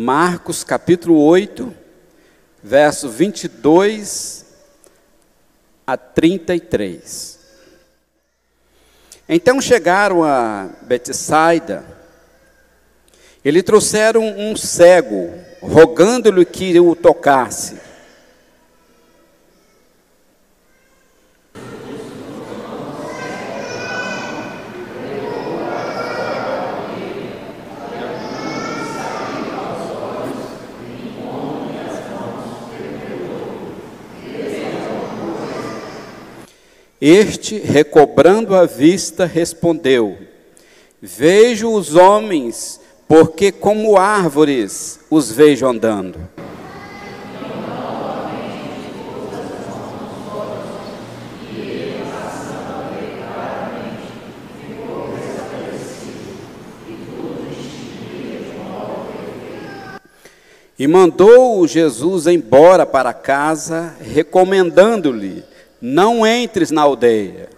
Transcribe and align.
Marcos 0.00 0.62
capítulo 0.62 1.20
8, 1.24 1.74
verso 2.62 3.08
22 3.08 4.44
a 5.84 5.96
33. 5.96 7.36
Então 9.28 9.60
chegaram 9.60 10.22
a 10.22 10.68
Betsaida, 10.82 11.84
e 13.44 13.50
lhe 13.50 13.60
trouxeram 13.60 14.22
um 14.22 14.54
cego, 14.56 15.34
rogando-lhe 15.60 16.44
que 16.44 16.78
o 16.78 16.94
tocasse. 16.94 17.87
Este, 37.00 37.58
recobrando 37.58 38.56
a 38.56 38.66
vista, 38.66 39.24
respondeu: 39.24 40.18
Vejo 41.00 41.70
os 41.70 41.94
homens, 41.94 42.80
porque 43.06 43.52
como 43.52 43.96
árvores 43.96 44.98
os 45.08 45.30
vejo 45.30 45.66
andando. 45.66 46.18
E 60.76 60.86
mandou 60.86 61.66
Jesus 61.66 62.28
embora 62.28 62.86
para 62.86 63.12
casa, 63.12 63.96
recomendando-lhe 64.00 65.44
não 65.80 66.26
entres 66.26 66.70
na 66.70 66.82
aldeia. 66.82 67.48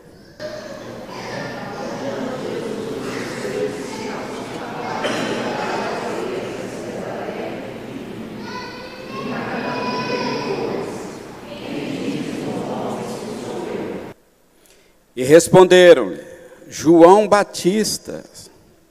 E 15.17 15.23
responderam-lhe: 15.23 16.23
João 16.69 17.29
Batista, 17.29 18.25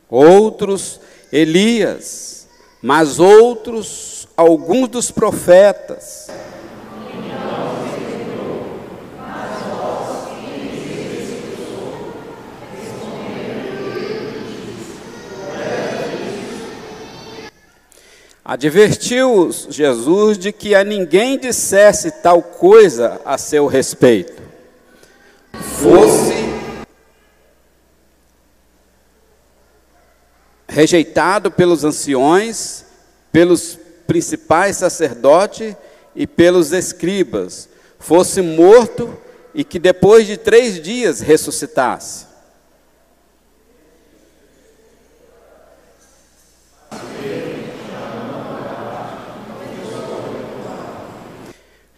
outros 0.09 0.99
Elias, 1.31 2.47
mas 2.81 3.19
outros 3.19 4.27
alguns 4.35 4.89
dos 4.89 5.11
profetas. 5.11 6.27
Advertiu 18.49 19.51
Jesus 19.69 20.35
de 20.35 20.51
que 20.51 20.73
a 20.73 20.83
ninguém 20.83 21.37
dissesse 21.37 22.09
tal 22.09 22.41
coisa 22.41 23.21
a 23.23 23.37
seu 23.37 23.67
respeito. 23.67 24.41
Fosse 25.53 26.33
rejeitado 30.67 31.51
pelos 31.51 31.83
anciões, 31.83 32.85
pelos 33.31 33.77
principais 34.07 34.77
sacerdotes 34.77 35.75
e 36.15 36.25
pelos 36.25 36.71
escribas, 36.71 37.69
fosse 37.99 38.41
morto 38.41 39.15
e 39.53 39.63
que 39.63 39.77
depois 39.77 40.25
de 40.25 40.37
três 40.37 40.81
dias 40.81 41.19
ressuscitasse. 41.19 42.25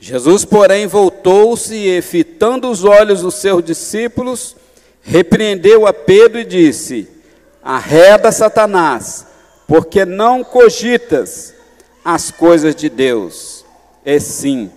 Jesus, 0.04 0.44
porém, 0.44 0.88
voltou-se 0.88 1.76
e, 1.76 2.02
fitando 2.02 2.72
os 2.72 2.84
olhos 2.84 3.22
dos 3.22 3.36
seus 3.36 3.64
discípulos, 3.64 4.56
repreendeu 5.04 5.86
a 5.86 5.94
Pedro 5.94 6.40
e 6.40 6.44
disse: 6.44 7.08
Arreda 7.62 8.32
Satanás, 8.32 9.28
porque 9.68 10.04
não 10.04 10.44
cogitas 10.44 11.54
as 12.04 12.32
coisas 12.32 12.76
de 12.76 12.90
Deus, 12.90 13.64
e 14.04 14.20
sim 14.20 14.72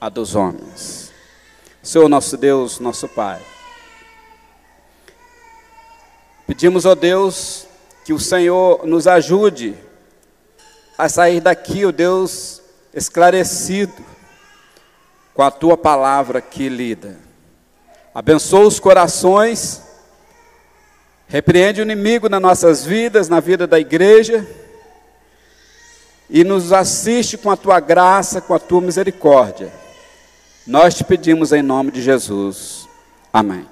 a 0.00 0.08
dos 0.08 0.36
homens. 0.36 1.10
Senhor 1.82 2.08
nosso 2.08 2.36
Deus, 2.36 2.78
nosso 2.78 3.08
Pai. 3.08 3.40
Pedimos, 6.46 6.86
ó 6.86 6.94
Deus, 6.94 7.66
que 8.04 8.12
o 8.12 8.20
Senhor 8.20 8.86
nos 8.86 9.08
ajude 9.08 9.74
a 10.96 11.08
sair 11.08 11.40
daqui, 11.40 11.84
ó 11.84 11.90
Deus, 11.90 12.62
esclarecido 12.94 14.16
com 15.38 15.44
a 15.44 15.52
tua 15.52 15.76
palavra 15.76 16.40
que 16.40 16.68
lida. 16.68 17.16
Abençoa 18.12 18.66
os 18.66 18.80
corações, 18.80 19.80
repreende 21.28 21.80
o 21.80 21.84
inimigo 21.84 22.28
nas 22.28 22.42
nossas 22.42 22.84
vidas, 22.84 23.28
na 23.28 23.38
vida 23.38 23.64
da 23.64 23.78
igreja, 23.78 24.44
e 26.28 26.42
nos 26.42 26.72
assiste 26.72 27.38
com 27.38 27.52
a 27.52 27.56
tua 27.56 27.78
graça, 27.78 28.40
com 28.40 28.52
a 28.52 28.58
tua 28.58 28.80
misericórdia. 28.80 29.72
Nós 30.66 30.94
te 30.96 31.04
pedimos 31.04 31.52
em 31.52 31.62
nome 31.62 31.92
de 31.92 32.02
Jesus. 32.02 32.88
Amém. 33.32 33.64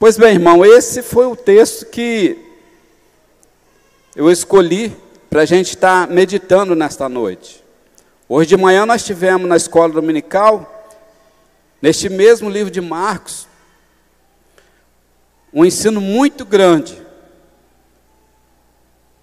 Pois 0.00 0.16
bem, 0.16 0.34
irmão, 0.34 0.64
esse 0.64 1.00
foi 1.00 1.26
o 1.26 1.36
texto 1.36 1.86
que 1.86 2.36
eu 4.16 4.28
escolhi 4.28 4.96
para 5.30 5.42
a 5.42 5.46
gente 5.46 5.76
estar 5.76 6.08
meditando 6.08 6.74
nesta 6.74 7.08
noite. 7.08 7.62
Hoje 8.26 8.48
de 8.48 8.56
manhã 8.56 8.86
nós 8.86 9.04
tivemos 9.04 9.46
na 9.46 9.54
escola 9.54 9.92
dominical, 9.92 10.88
neste 11.80 12.08
mesmo 12.08 12.48
livro 12.48 12.70
de 12.70 12.80
Marcos, 12.80 13.46
um 15.52 15.62
ensino 15.62 16.00
muito 16.00 16.42
grande 16.46 17.02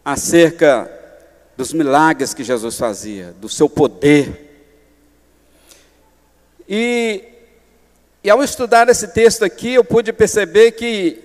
acerca 0.05 0.89
dos 1.57 1.73
milagres 1.73 2.35
que 2.35 2.43
Jesus 2.43 2.77
fazia, 2.77 3.33
do 3.41 3.49
seu 3.49 3.67
poder. 3.67 4.69
E, 6.69 7.23
e 8.23 8.29
ao 8.29 8.43
estudar 8.43 8.87
esse 8.87 9.07
texto 9.07 9.43
aqui, 9.43 9.73
eu 9.73 9.83
pude 9.83 10.13
perceber 10.13 10.73
que 10.73 11.23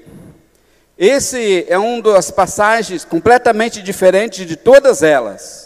esse 0.96 1.66
é 1.68 1.78
um 1.78 2.00
das 2.00 2.30
passagens 2.30 3.04
completamente 3.04 3.82
diferentes 3.82 4.46
de 4.46 4.56
todas 4.56 5.02
elas 5.02 5.65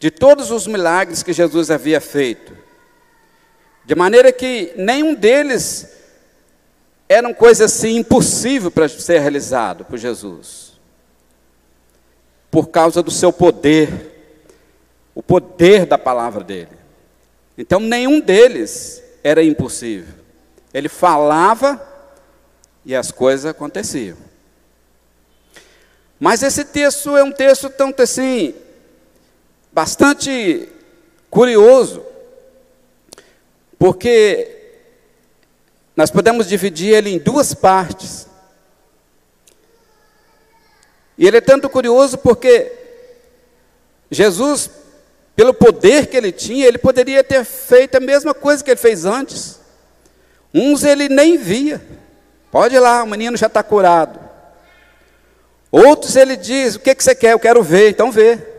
de 0.00 0.10
todos 0.10 0.50
os 0.50 0.66
milagres 0.66 1.22
que 1.22 1.30
Jesus 1.30 1.70
havia 1.70 2.00
feito. 2.00 2.56
De 3.84 3.94
maneira 3.94 4.32
que 4.32 4.72
nenhum 4.74 5.14
deles 5.14 5.88
eram 7.06 7.34
coisa 7.34 7.66
assim 7.66 7.96
impossível 7.96 8.70
para 8.70 8.88
ser 8.88 9.18
realizado 9.18 9.84
por 9.84 9.98
Jesus. 9.98 10.72
Por 12.50 12.68
causa 12.68 13.02
do 13.02 13.10
seu 13.10 13.30
poder, 13.30 14.32
o 15.14 15.22
poder 15.22 15.84
da 15.84 15.98
palavra 15.98 16.42
dele. 16.42 16.78
Então 17.58 17.78
nenhum 17.78 18.20
deles 18.20 19.02
era 19.22 19.44
impossível. 19.44 20.14
Ele 20.72 20.88
falava 20.88 21.78
e 22.86 22.96
as 22.96 23.10
coisas 23.10 23.44
aconteciam. 23.44 24.16
Mas 26.18 26.42
esse 26.42 26.64
texto 26.64 27.18
é 27.18 27.22
um 27.22 27.32
texto 27.32 27.68
tão 27.68 27.92
assim 27.98 28.54
bastante 29.72 30.68
curioso, 31.30 32.04
porque 33.78 34.56
nós 35.96 36.10
podemos 36.10 36.48
dividir 36.48 36.94
ele 36.94 37.10
em 37.10 37.18
duas 37.18 37.54
partes. 37.54 38.26
E 41.16 41.26
ele 41.26 41.36
é 41.36 41.40
tanto 41.40 41.68
curioso 41.68 42.16
porque 42.18 42.72
Jesus, 44.10 44.70
pelo 45.36 45.52
poder 45.52 46.06
que 46.06 46.16
ele 46.16 46.32
tinha, 46.32 46.66
ele 46.66 46.78
poderia 46.78 47.22
ter 47.22 47.44
feito 47.44 47.96
a 47.96 48.00
mesma 48.00 48.34
coisa 48.34 48.64
que 48.64 48.70
ele 48.70 48.80
fez 48.80 49.04
antes. 49.04 49.60
Uns 50.52 50.82
ele 50.82 51.08
nem 51.08 51.36
via. 51.36 51.80
Pode 52.50 52.74
ir 52.74 52.80
lá, 52.80 53.02
o 53.02 53.06
menino 53.06 53.36
já 53.36 53.46
está 53.46 53.62
curado. 53.62 54.18
Outros 55.70 56.16
ele 56.16 56.36
diz: 56.36 56.74
O 56.74 56.80
que, 56.80 56.94
que 56.94 57.04
você 57.04 57.14
quer? 57.14 57.32
Eu 57.32 57.38
quero 57.38 57.62
ver, 57.62 57.90
então 57.90 58.10
vê. 58.10 58.49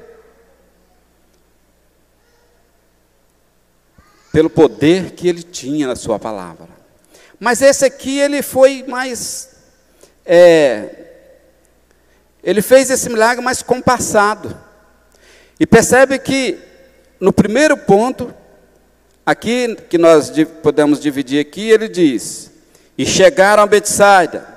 Pelo 4.31 4.49
poder 4.49 5.11
que 5.11 5.27
ele 5.27 5.43
tinha 5.43 5.87
na 5.87 5.95
sua 5.95 6.17
palavra. 6.17 6.67
Mas 7.39 7.61
esse 7.61 7.85
aqui 7.85 8.19
ele 8.19 8.41
foi 8.41 8.83
mais 8.87 9.49
é, 10.25 11.01
ele 12.43 12.61
fez 12.61 12.89
esse 12.89 13.09
milagre, 13.09 13.43
mas 13.43 13.61
compassado. 13.61 14.57
E 15.59 15.67
percebe 15.67 16.17
que 16.17 16.57
no 17.19 17.31
primeiro 17.31 17.77
ponto, 17.77 18.33
aqui 19.25 19.75
que 19.89 19.97
nós 19.97 20.31
podemos 20.63 20.99
dividir 20.99 21.39
aqui, 21.39 21.69
ele 21.69 21.87
diz: 21.87 22.51
E 22.97 23.05
chegaram 23.05 23.61
a 23.61 23.67
Betsaida. 23.67 24.49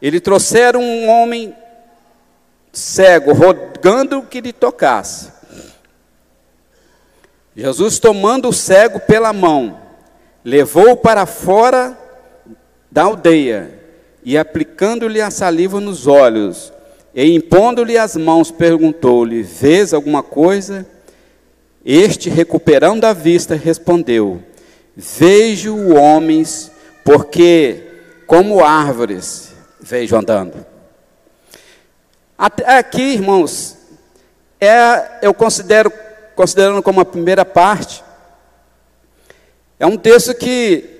Ele 0.00 0.20
trouxeram 0.20 0.80
um 0.80 1.08
homem 1.08 1.56
cego, 2.72 3.32
rogando 3.32 4.22
que 4.22 4.40
lhe 4.40 4.52
tocasse. 4.52 5.32
Jesus, 7.56 7.98
tomando 7.98 8.48
o 8.48 8.52
cego 8.52 8.98
pela 9.00 9.32
mão, 9.32 9.78
levou-o 10.44 10.96
para 10.96 11.24
fora 11.24 11.96
da 12.90 13.02
aldeia 13.02 13.78
e, 14.24 14.36
aplicando-lhe 14.36 15.20
a 15.20 15.30
saliva 15.30 15.80
nos 15.80 16.06
olhos, 16.06 16.72
e 17.14 17.32
impondo-lhe 17.32 17.96
as 17.96 18.16
mãos, 18.16 18.50
perguntou-lhe: 18.50 19.42
Vês 19.42 19.94
alguma 19.94 20.22
coisa? 20.22 20.84
Este, 21.84 22.28
recuperando 22.28 23.04
a 23.04 23.12
vista, 23.12 23.54
respondeu: 23.54 24.42
Vejo 24.96 25.94
homens, 25.94 26.72
porque 27.04 27.84
como 28.26 28.64
árvores 28.64 29.52
vejo 29.80 30.16
andando. 30.16 30.64
Até 32.36 32.78
aqui, 32.78 33.02
irmãos, 33.02 33.76
é, 34.60 35.18
eu 35.22 35.34
considero, 35.34 35.92
considerando 36.34 36.82
como 36.82 37.00
a 37.00 37.04
primeira 37.04 37.44
parte, 37.44 38.02
é 39.78 39.86
um 39.86 39.96
texto 39.96 40.34
que 40.34 40.94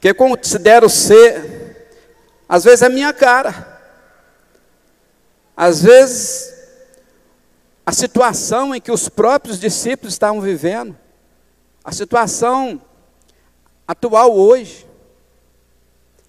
que 0.00 0.14
considero 0.14 0.88
ser, 0.88 1.88
às 2.48 2.62
vezes, 2.62 2.82
a 2.82 2.88
minha 2.88 3.12
cara. 3.12 3.80
Às 5.56 5.82
vezes, 5.82 6.54
a 7.84 7.90
situação 7.92 8.74
em 8.74 8.80
que 8.80 8.92
os 8.92 9.08
próprios 9.08 9.58
discípulos 9.58 10.14
estavam 10.14 10.40
vivendo, 10.40 10.96
a 11.82 11.90
situação 11.90 12.80
atual 13.88 14.36
hoje, 14.36 14.86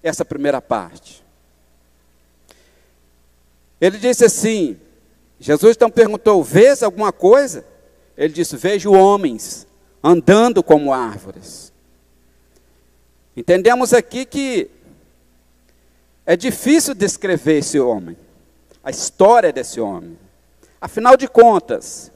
essa 0.02 0.24
primeira 0.24 0.62
parte. 0.62 1.24
Ele 3.80 3.98
disse 3.98 4.24
assim: 4.24 4.80
Jesus 5.40 5.76
então 5.76 5.90
perguntou: 5.90 6.42
Vês 6.42 6.82
alguma 6.82 7.12
coisa? 7.12 7.64
Ele 8.16 8.32
disse: 8.32 8.56
Vejo 8.56 8.92
homens 8.92 9.66
andando 10.02 10.62
como 10.62 10.92
árvores. 10.92 11.72
Entendemos 13.36 13.92
aqui 13.92 14.24
que 14.24 14.70
é 16.26 16.36
difícil 16.36 16.94
descrever 16.94 17.58
esse 17.58 17.78
homem, 17.78 18.16
a 18.82 18.90
história 18.90 19.52
desse 19.52 19.80
homem. 19.80 20.18
Afinal 20.80 21.16
de 21.16 21.28
contas, 21.28 22.10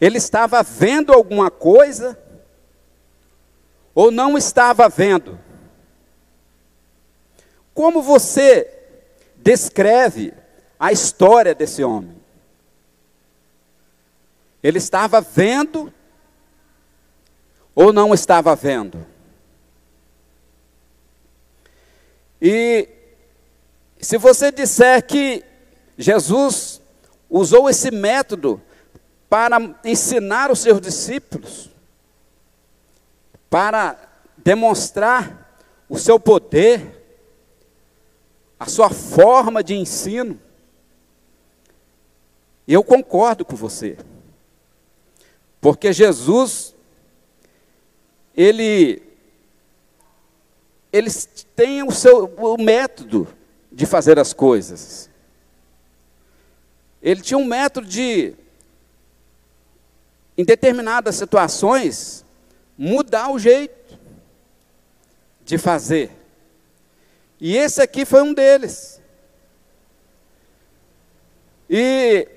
ele 0.00 0.18
estava 0.18 0.62
vendo 0.62 1.12
alguma 1.12 1.50
coisa 1.50 2.18
ou 3.94 4.10
não 4.10 4.36
estava 4.36 4.88
vendo? 4.90 5.38
Como 7.72 8.02
você 8.02 8.70
descreve 9.36 10.34
a 10.78 10.92
história 10.92 11.54
desse 11.54 11.82
homem? 11.82 12.15
Ele 14.66 14.78
estava 14.78 15.20
vendo 15.20 15.94
ou 17.72 17.92
não 17.92 18.12
estava 18.12 18.56
vendo? 18.56 19.06
E 22.42 22.88
se 24.00 24.18
você 24.18 24.50
disser 24.50 25.06
que 25.06 25.44
Jesus 25.96 26.82
usou 27.30 27.70
esse 27.70 27.92
método 27.92 28.60
para 29.30 29.56
ensinar 29.84 30.50
os 30.50 30.58
seus 30.58 30.80
discípulos, 30.80 31.70
para 33.48 33.96
demonstrar 34.36 35.60
o 35.88 35.96
seu 35.96 36.18
poder, 36.18 37.06
a 38.58 38.66
sua 38.66 38.90
forma 38.90 39.62
de 39.62 39.76
ensino, 39.76 40.40
eu 42.66 42.82
concordo 42.82 43.44
com 43.44 43.54
você. 43.54 43.96
Porque 45.60 45.92
Jesus, 45.92 46.74
ele 48.36 49.02
eles 50.92 51.28
têm 51.54 51.82
o 51.82 51.90
seu 51.90 52.24
o 52.36 52.56
método 52.56 53.28
de 53.70 53.84
fazer 53.84 54.18
as 54.18 54.32
coisas. 54.32 55.10
Ele 57.02 57.20
tinha 57.20 57.36
um 57.38 57.44
método 57.44 57.86
de, 57.86 58.34
em 60.36 60.44
determinadas 60.44 61.16
situações, 61.16 62.24
mudar 62.76 63.30
o 63.30 63.38
jeito 63.38 63.98
de 65.44 65.58
fazer. 65.58 66.10
E 67.38 67.56
esse 67.56 67.82
aqui 67.82 68.04
foi 68.04 68.22
um 68.22 68.32
deles. 68.32 69.00
E 71.68 72.28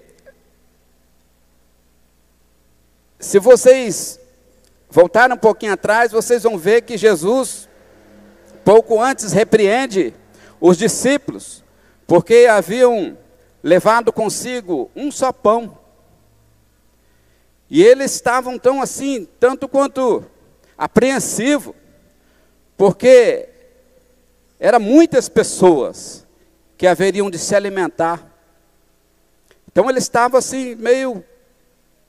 se 3.19 3.38
vocês 3.38 4.18
voltarem 4.89 5.36
um 5.36 5.39
pouquinho 5.39 5.74
atrás, 5.74 6.12
vocês 6.12 6.44
vão 6.44 6.57
ver 6.57 6.83
que 6.83 6.98
Jesus 6.98 7.68
pouco 8.63 9.01
antes 9.01 9.33
repreende 9.33 10.13
os 10.62 10.77
discípulos, 10.77 11.63
porque 12.07 12.48
haviam 12.50 13.18
levado 13.62 14.13
consigo 14.13 14.89
um 14.95 15.12
só 15.12 15.33
pão. 15.33 15.77
E 17.69 17.83
eles 17.83 18.13
estavam 18.13 18.57
tão 18.57 18.81
assim, 18.81 19.27
tanto 19.39 19.68
quanto 19.68 20.24
apreensivo, 20.77 21.75
porque 22.77 23.50
eram 24.60 24.80
muitas 24.80 25.27
pessoas 25.27 26.25
que 26.77 26.88
haveriam 26.88 27.30
de 27.30 27.38
se 27.38 27.54
alimentar. 27.54 28.25
Então 29.68 29.89
eles 29.89 30.04
estavam 30.04 30.39
assim, 30.39 30.74
meio 30.75 31.24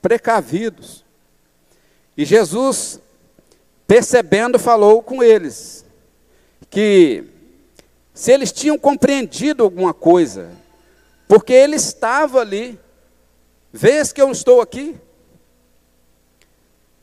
precavidos. 0.01 1.05
E 2.17 2.25
Jesus, 2.25 2.99
percebendo, 3.87 4.57
falou 4.57 5.01
com 5.01 5.21
eles 5.21 5.85
que 6.69 7.25
se 8.13 8.31
eles 8.31 8.51
tinham 8.51 8.77
compreendido 8.77 9.63
alguma 9.63 9.93
coisa, 9.93 10.51
porque 11.27 11.53
ele 11.53 11.75
estava 11.75 12.39
ali, 12.39 12.79
vês 13.71 14.11
que 14.11 14.21
eu 14.21 14.31
estou 14.31 14.61
aqui, 14.61 14.95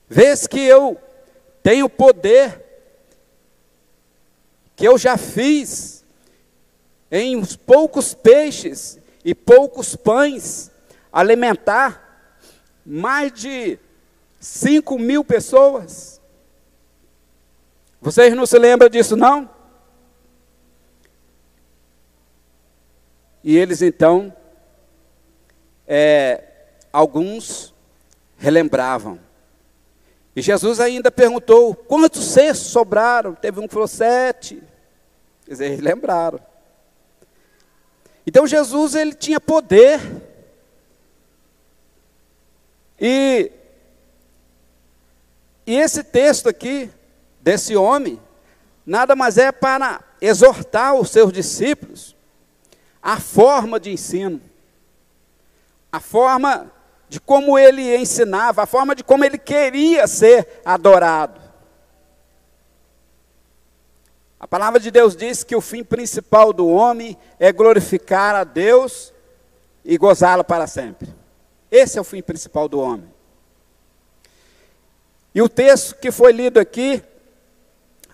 vês 0.08 0.46
que 0.46 0.60
eu 0.60 0.98
tenho 1.62 1.88
poder, 1.88 2.64
que 4.76 4.86
eu 4.86 4.96
já 4.96 5.16
fiz 5.16 6.04
em 7.10 7.36
uns 7.36 7.56
poucos 7.56 8.14
peixes 8.14 8.98
e 9.24 9.34
poucos 9.34 9.96
pães, 9.96 10.70
alimentar 11.12 12.07
mais 12.90 13.30
de 13.30 13.78
cinco 14.40 14.98
mil 14.98 15.22
pessoas. 15.22 16.18
Vocês 18.00 18.34
não 18.34 18.46
se 18.46 18.58
lembram 18.58 18.88
disso, 18.88 19.14
não? 19.14 19.50
E 23.44 23.58
eles 23.58 23.82
então, 23.82 24.34
é, 25.86 26.44
alguns 26.90 27.74
relembravam. 28.38 29.20
E 30.34 30.40
Jesus 30.40 30.80
ainda 30.80 31.10
perguntou: 31.10 31.74
quantos 31.74 32.24
cestos 32.24 32.68
sobraram? 32.68 33.34
Teve 33.34 33.60
um 33.60 33.68
que 33.68 33.74
falou 33.74 33.86
sete. 33.86 34.62
Eles 35.46 35.80
lembraram. 35.80 36.40
Então 38.26 38.46
Jesus 38.46 38.94
ele 38.94 39.12
tinha 39.12 39.38
poder. 39.38 40.00
E, 43.00 43.52
e 45.66 45.76
esse 45.76 46.02
texto 46.02 46.48
aqui, 46.48 46.90
desse 47.40 47.76
homem, 47.76 48.20
nada 48.84 49.14
mais 49.14 49.38
é 49.38 49.52
para 49.52 50.00
exortar 50.20 50.94
os 50.94 51.10
seus 51.10 51.32
discípulos 51.32 52.16
a 53.02 53.18
forma 53.18 53.78
de 53.78 53.92
ensino, 53.92 54.40
a 55.90 56.00
forma 56.00 56.70
de 57.08 57.20
como 57.20 57.58
ele 57.58 57.96
ensinava, 57.96 58.62
a 58.62 58.66
forma 58.66 58.94
de 58.94 59.02
como 59.02 59.24
ele 59.24 59.38
queria 59.38 60.06
ser 60.06 60.60
adorado. 60.64 61.40
A 64.38 64.46
palavra 64.46 64.78
de 64.78 64.90
Deus 64.90 65.16
diz 65.16 65.42
que 65.42 65.56
o 65.56 65.60
fim 65.60 65.82
principal 65.82 66.52
do 66.52 66.68
homem 66.68 67.16
é 67.40 67.50
glorificar 67.50 68.34
a 68.34 68.44
Deus 68.44 69.12
e 69.84 69.96
gozá-lo 69.96 70.44
para 70.44 70.66
sempre. 70.66 71.17
Esse 71.70 71.98
é 71.98 72.00
o 72.00 72.04
fim 72.04 72.22
principal 72.22 72.68
do 72.68 72.80
homem. 72.80 73.08
E 75.34 75.42
o 75.42 75.48
texto 75.48 75.94
que 75.96 76.10
foi 76.10 76.32
lido 76.32 76.58
aqui, 76.58 77.02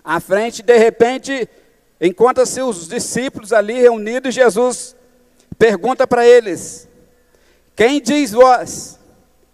à 0.03 0.19
frente, 0.19 0.61
de 0.61 0.77
repente, 0.77 1.49
encontra-se 1.99 2.61
os 2.61 2.87
discípulos 2.87 3.53
ali 3.53 3.73
reunidos, 3.73 4.35
Jesus 4.35 4.95
pergunta 5.57 6.05
para 6.05 6.27
eles: 6.27 6.87
Quem 7.75 8.01
diz 8.01 8.31
vós 8.31 8.99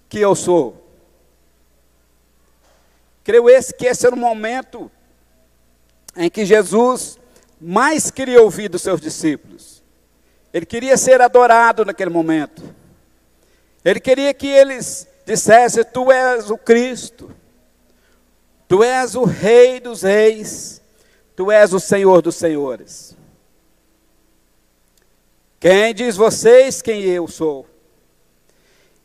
que 0.10 0.20
eu 0.20 0.36
sou? 0.36 0.82
Creio 3.24 3.50
esse 3.50 3.74
que 3.74 3.86
esse 3.86 4.06
era 4.06 4.16
o 4.16 4.20
momento 4.20 4.92
em 6.16 6.30
que 6.30 6.44
Jesus 6.44 7.20
mais 7.60 8.10
queria 8.10 8.42
ouvir 8.42 8.68
dos 8.68 8.82
seus 8.82 9.00
discípulos. 9.00 9.84
Ele 10.52 10.66
queria 10.66 10.98
ser 10.98 11.22
adorado 11.22 11.86
naquele 11.86 12.10
momento. 12.10 12.81
Ele 13.84 14.00
queria 14.00 14.34
que 14.34 14.48
eles 14.48 15.08
dissessem: 15.26 15.84
Tu 15.84 16.12
és 16.12 16.50
o 16.50 16.58
Cristo, 16.58 17.32
Tu 18.68 18.84
és 18.84 19.16
o 19.16 19.24
Rei 19.24 19.80
dos 19.80 20.04
Reis, 20.04 20.82
Tu 21.36 21.52
és 21.52 21.74
o 21.74 21.80
Senhor 21.80 22.22
dos 22.22 22.36
Senhores. 22.36 23.16
Quem 25.60 25.94
diz 25.94 26.16
vocês 26.16 26.82
quem 26.82 27.04
eu 27.04 27.28
sou? 27.28 27.68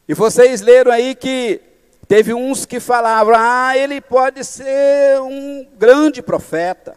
E 0.09 0.14
vocês 0.14 0.61
leram 0.61 0.90
aí 0.90 1.14
que 1.14 1.61
teve 2.06 2.33
uns 2.33 2.64
que 2.64 2.80
falavam: 2.80 3.35
Ah, 3.37 3.76
ele 3.76 4.00
pode 4.00 4.45
ser 4.45 5.21
um 5.21 5.66
grande 5.76 6.23
profeta. 6.23 6.97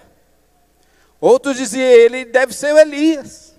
Outros 1.20 1.58
diziam: 1.58 1.84
Ele 1.84 2.26
deve 2.26 2.54
ser 2.54 2.74
o 2.74 2.78
Elias. 2.78 3.50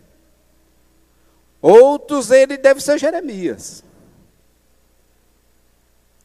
Outros, 1.61 2.31
ele 2.31 2.57
deve 2.57 2.81
ser 2.81 2.99
Jeremias. 2.99 3.85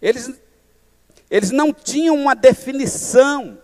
Eles, 0.05 0.39
eles 1.31 1.49
não 1.49 1.73
tinham 1.73 2.15
uma 2.15 2.35
definição 2.35 3.59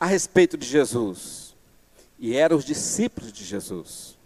a 0.00 0.06
respeito 0.06 0.56
de 0.56 0.66
Jesus. 0.66 1.54
E 2.18 2.34
eram 2.34 2.56
os 2.56 2.64
discípulos 2.64 3.30
de 3.30 3.44
Jesus. 3.44 4.16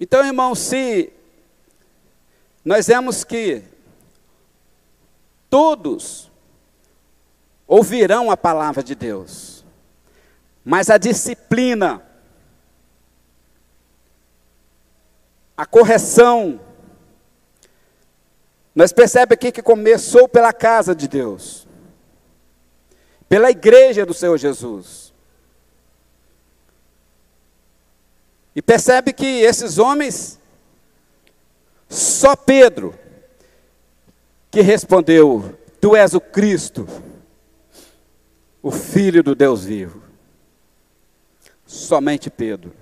Então, 0.00 0.26
irmão, 0.26 0.56
se 0.56 1.12
nós 2.64 2.88
vemos 2.88 3.22
que 3.22 3.62
todos 5.48 6.28
ouvirão 7.64 8.28
a 8.28 8.36
palavra 8.36 8.82
de 8.82 8.96
Deus, 8.96 9.64
mas 10.64 10.90
a 10.90 10.98
disciplina, 10.98 12.04
a 15.56 15.64
correção, 15.64 16.60
nós 18.74 18.92
percebemos 18.92 19.34
aqui 19.34 19.52
que 19.52 19.62
começou 19.62 20.26
pela 20.26 20.52
casa 20.52 20.94
de 20.94 21.06
Deus, 21.06 21.66
pela 23.28 23.50
igreja 23.50 24.06
do 24.06 24.14
Senhor 24.14 24.38
Jesus. 24.38 25.12
E 28.54 28.62
percebe 28.62 29.12
que 29.12 29.26
esses 29.26 29.78
homens, 29.78 30.38
só 31.88 32.34
Pedro, 32.34 32.94
que 34.50 34.60
respondeu: 34.60 35.58
Tu 35.80 35.94
és 35.94 36.14
o 36.14 36.20
Cristo, 36.20 36.86
o 38.62 38.70
Filho 38.70 39.22
do 39.22 39.34
Deus 39.34 39.64
vivo. 39.64 40.02
Somente 41.66 42.28
Pedro, 42.30 42.72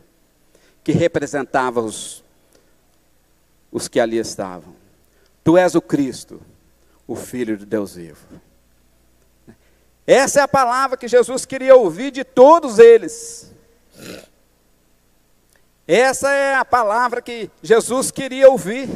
que 0.82 0.90
representava 0.90 1.80
os, 1.80 2.24
os 3.70 3.86
que 3.86 4.00
ali 4.00 4.18
estavam. 4.18 4.79
Tu 5.42 5.56
és 5.56 5.74
o 5.74 5.80
Cristo, 5.80 6.40
o 7.06 7.16
Filho 7.16 7.56
de 7.56 7.64
Deus 7.64 7.94
vivo. 7.94 8.26
Essa 10.06 10.40
é 10.40 10.42
a 10.42 10.48
palavra 10.48 10.96
que 10.96 11.08
Jesus 11.08 11.44
queria 11.44 11.76
ouvir 11.76 12.10
de 12.10 12.24
todos 12.24 12.78
eles. 12.78 13.52
Essa 15.86 16.32
é 16.32 16.54
a 16.54 16.64
palavra 16.64 17.22
que 17.22 17.50
Jesus 17.62 18.10
queria 18.10 18.48
ouvir. 18.48 18.88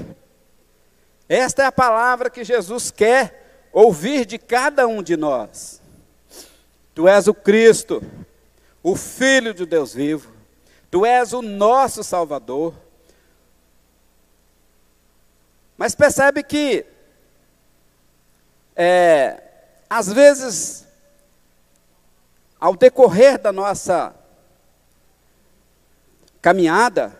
Esta 1.28 1.62
é 1.62 1.66
a 1.66 1.72
palavra 1.72 2.28
que 2.28 2.44
Jesus 2.44 2.90
quer 2.90 3.68
ouvir 3.72 4.24
de 4.24 4.38
cada 4.38 4.86
um 4.86 5.02
de 5.02 5.16
nós. 5.16 5.80
Tu 6.94 7.08
és 7.08 7.26
o 7.26 7.34
Cristo, 7.34 8.02
o 8.82 8.94
Filho 8.94 9.52
de 9.52 9.66
Deus 9.66 9.94
vivo. 9.94 10.32
Tu 10.90 11.04
és 11.04 11.32
o 11.32 11.42
nosso 11.42 12.04
Salvador. 12.04 12.74
Mas 15.76 15.95
percebe 15.95 16.43
que, 16.43 16.87
é, 18.76 19.43
às 19.90 20.12
vezes, 20.12 20.87
ao 22.61 22.76
decorrer 22.76 23.38
da 23.38 23.52
nossa 23.52 24.14
caminhada, 26.40 27.19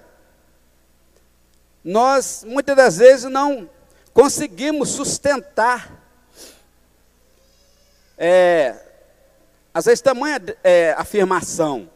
nós 1.83 2.45
muitas 2.47 2.77
das 2.77 2.97
vezes 2.97 3.31
não 3.31 3.69
conseguimos 4.13 4.91
sustentar, 4.91 5.91
é, 8.17 8.77
às 9.73 9.87
vezes, 9.87 10.01
tamanha 10.01 10.41
é, 10.63 10.93
afirmação. 10.93 11.91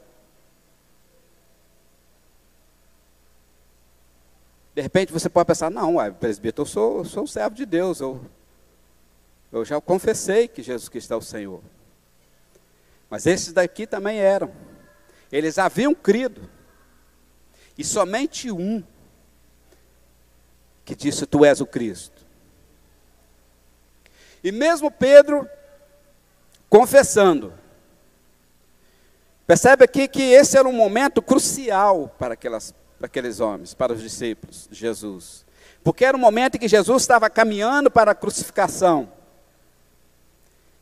De 4.78 4.82
repente 4.82 5.12
você 5.12 5.28
pode 5.28 5.48
pensar, 5.48 5.72
não, 5.72 5.96
ué, 5.96 6.08
presbítero, 6.08 6.62
eu 6.62 6.66
sou, 6.66 7.04
sou 7.04 7.24
um 7.24 7.26
servo 7.26 7.56
de 7.56 7.66
Deus, 7.66 7.98
eu, 7.98 8.24
eu 9.50 9.64
já 9.64 9.80
confessei 9.80 10.46
que 10.46 10.62
Jesus 10.62 10.88
Cristo 10.88 11.12
é 11.12 11.16
o 11.16 11.20
Senhor. 11.20 11.60
Mas 13.10 13.26
esses 13.26 13.52
daqui 13.52 13.88
também 13.88 14.20
eram. 14.20 14.52
Eles 15.32 15.58
haviam 15.58 15.92
crido. 15.96 16.48
E 17.76 17.82
somente 17.82 18.52
um 18.52 18.80
que 20.84 20.94
disse: 20.94 21.26
Tu 21.26 21.44
és 21.44 21.60
o 21.60 21.66
Cristo. 21.66 22.24
E 24.44 24.52
mesmo 24.52 24.92
Pedro 24.92 25.50
confessando, 26.70 27.52
percebe 29.44 29.82
aqui 29.82 30.06
que 30.06 30.22
esse 30.22 30.56
era 30.56 30.68
um 30.68 30.72
momento 30.72 31.20
crucial 31.20 32.14
para 32.16 32.34
aquelas 32.34 32.72
para 32.98 33.06
aqueles 33.06 33.38
homens, 33.38 33.74
para 33.74 33.92
os 33.92 34.02
discípulos 34.02 34.68
de 34.70 34.76
Jesus. 34.76 35.46
Porque 35.84 36.04
era 36.04 36.16
o 36.16 36.20
momento 36.20 36.56
em 36.56 36.58
que 36.58 36.68
Jesus 36.68 37.02
estava 37.02 37.30
caminhando 37.30 37.90
para 37.90 38.10
a 38.10 38.14
crucificação. 38.14 39.10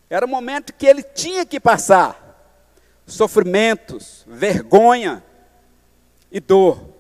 Era 0.09 0.25
o 0.25 0.29
momento 0.29 0.73
que 0.73 0.87
ele 0.87 1.03
tinha 1.03 1.45
que 1.45 1.61
passar 1.61 2.23
sofrimentos, 3.07 4.25
vergonha 4.27 5.23
e 6.33 6.41
dor 6.41 6.97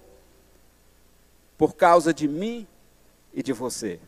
por 1.57 1.75
causa 1.75 2.13
de 2.13 2.29
mim 2.29 2.67
e 3.33 3.43
de 3.43 3.53
você. 3.53 3.99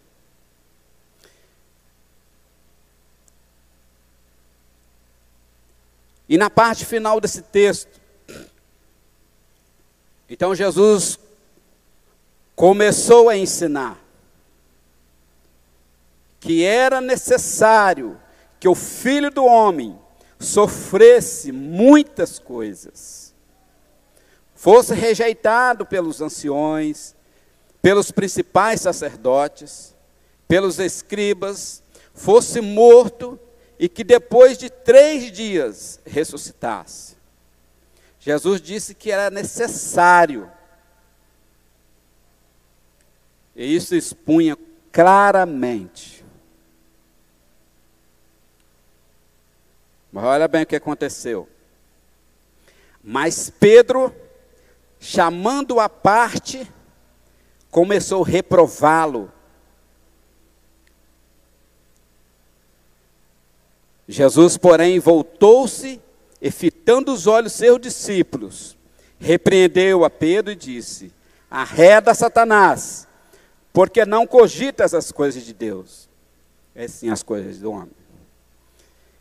E 6.28 6.36
na 6.36 6.50
parte 6.50 6.84
final 6.84 7.20
desse 7.20 7.40
texto, 7.40 7.98
então 10.28 10.54
Jesus 10.54 11.18
começou 12.54 13.28
a 13.28 13.36
ensinar 13.36 13.98
que 16.40 16.64
era 16.64 17.00
necessário 17.00 18.18
que 18.60 18.68
o 18.68 18.74
filho 18.74 19.30
do 19.30 19.44
homem 19.44 19.98
sofresse 20.38 21.50
muitas 21.52 22.38
coisas, 22.38 23.34
fosse 24.54 24.94
rejeitado 24.94 25.84
pelos 25.84 26.20
anciões, 26.20 27.14
pelos 27.82 28.10
principais 28.10 28.80
sacerdotes, 28.80 29.94
pelos 30.46 30.78
escribas, 30.78 31.82
fosse 32.14 32.60
morto 32.60 33.38
e 33.78 33.88
que 33.88 34.02
depois 34.02 34.58
de 34.58 34.70
três 34.70 35.30
dias 35.30 36.00
ressuscitasse. 36.04 37.17
Jesus 38.20 38.60
disse 38.60 38.94
que 38.94 39.10
era 39.10 39.30
necessário. 39.30 40.50
E 43.54 43.74
isso 43.74 43.94
expunha 43.94 44.56
claramente. 44.92 46.24
Mas 50.12 50.24
olha 50.24 50.48
bem 50.48 50.62
o 50.62 50.66
que 50.66 50.76
aconteceu. 50.76 51.48
Mas 53.02 53.50
Pedro, 53.50 54.14
chamando 54.98 55.78
a 55.80 55.88
parte, 55.88 56.70
começou 57.70 58.24
a 58.24 58.26
reprová-lo. 58.26 59.32
Jesus, 64.08 64.56
porém, 64.56 64.98
voltou-se 64.98 66.00
e 66.40 66.50
fitando 66.50 67.12
os 67.12 67.26
olhos 67.26 67.52
seus 67.52 67.80
discípulos, 67.80 68.76
repreendeu 69.18 70.04
a 70.04 70.10
Pedro 70.10 70.52
e 70.52 70.56
disse: 70.56 71.12
Arreda 71.50 72.14
Satanás, 72.14 73.06
porque 73.72 74.04
não 74.04 74.26
cogitas 74.26 74.94
as 74.94 75.10
coisas 75.10 75.44
de 75.44 75.52
Deus, 75.52 76.08
é 76.74 76.86
sim 76.86 77.10
as 77.10 77.22
coisas 77.22 77.58
do 77.58 77.72
homem. 77.72 77.96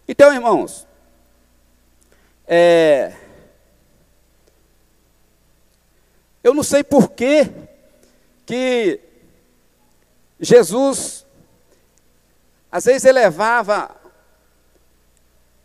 Então, 0.07 0.33
irmãos, 0.33 0.87
É, 2.49 3.13
eu 6.41 6.53
não 6.53 6.63
sei 6.63 6.81
por 6.81 7.11
que 7.11 7.51
que 8.45 9.01
Jesus, 10.39 11.25
às 12.71 12.85
vezes, 12.85 13.03
elevava 13.03 13.96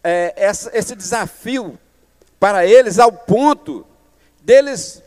é, 0.02 0.32
essa, 0.36 0.70
esse 0.76 0.94
desafio 0.94 1.78
para 2.38 2.66
eles 2.66 2.98
ao 2.98 3.12
ponto 3.12 3.86
deles 4.40 5.02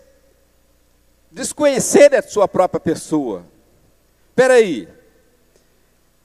desconhecerem 1.31 2.19
a 2.19 2.23
sua 2.23 2.47
própria 2.47 2.79
pessoa. 2.79 3.45
Espera 4.29 4.55
aí, 4.55 4.87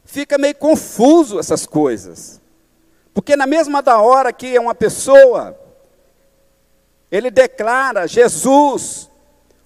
fica 0.05 0.39
meio 0.39 0.55
confuso 0.55 1.39
essas 1.39 1.67
coisas. 1.67 2.41
Porque 3.13 3.35
na 3.37 3.47
mesma 3.47 3.83
da 3.83 3.99
hora 3.99 4.33
que 4.33 4.59
uma 4.59 4.75
pessoa, 4.75 5.59
ele 7.11 7.31
declara 7.31 8.07
Jesus 8.07 9.11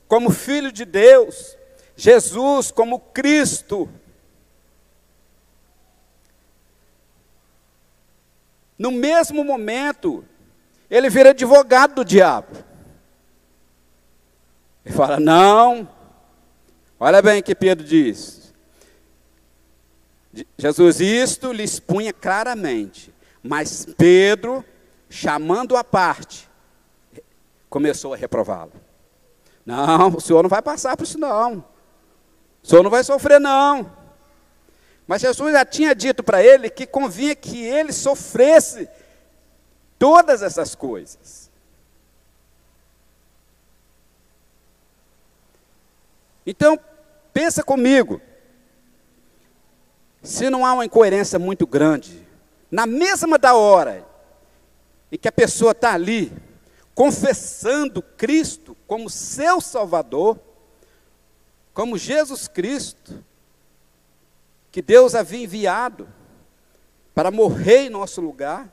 como 0.08 0.30
Filho 0.30 0.72
de 0.72 0.84
Deus, 0.84 1.56
Jesus 1.94 2.70
como 2.70 2.98
Cristo, 2.98 3.88
no 8.78 8.90
mesmo 8.90 9.44
momento, 9.44 10.24
ele 10.90 11.08
vira 11.08 11.30
advogado 11.30 11.96
do 11.96 12.04
diabo. 12.04 12.48
Ele 14.84 14.94
fala: 14.94 15.18
não, 15.18 15.88
olha 16.98 17.22
bem 17.22 17.40
o 17.40 17.42
que 17.42 17.54
Pedro 17.54 17.84
diz. 17.84 18.52
Jesus, 20.58 21.00
isto 21.00 21.52
lhe 21.52 21.62
expunha 21.62 22.12
claramente, 22.12 23.14
mas 23.42 23.86
Pedro, 23.96 24.64
chamando 25.08 25.76
a 25.76 25.84
parte, 25.84 26.48
começou 27.70 28.14
a 28.14 28.16
reprová-lo. 28.16 28.72
Não, 29.64 30.08
o 30.08 30.20
senhor 30.20 30.42
não 30.42 30.50
vai 30.50 30.60
passar 30.60 30.96
por 30.96 31.04
isso, 31.04 31.18
não. 31.18 31.64
O 32.62 32.66
senhor 32.66 32.82
não 32.82 32.90
vai 32.90 33.04
sofrer, 33.04 33.40
não. 33.40 34.03
Mas 35.06 35.20
Jesus 35.20 35.52
já 35.52 35.64
tinha 35.64 35.94
dito 35.94 36.22
para 36.22 36.42
ele 36.42 36.70
que 36.70 36.86
convinha 36.86 37.34
que 37.34 37.62
ele 37.62 37.92
sofresse 37.92 38.88
todas 39.98 40.42
essas 40.42 40.74
coisas. 40.74 41.50
Então, 46.46 46.78
pensa 47.32 47.62
comigo. 47.62 48.20
Se 50.22 50.48
não 50.48 50.64
há 50.64 50.72
uma 50.72 50.86
incoerência 50.86 51.38
muito 51.38 51.66
grande, 51.66 52.26
na 52.70 52.86
mesma 52.86 53.38
da 53.38 53.54
hora 53.54 54.06
em 55.12 55.18
que 55.18 55.28
a 55.28 55.32
pessoa 55.32 55.72
está 55.72 55.92
ali, 55.92 56.32
confessando 56.94 58.00
Cristo 58.02 58.76
como 58.86 59.10
seu 59.10 59.60
Salvador, 59.60 60.38
como 61.74 61.98
Jesus 61.98 62.48
Cristo, 62.48 63.22
que 64.74 64.82
Deus 64.82 65.14
havia 65.14 65.44
enviado 65.44 66.08
para 67.14 67.30
morrer 67.30 67.82
em 67.82 67.88
nosso 67.88 68.20
lugar, 68.20 68.68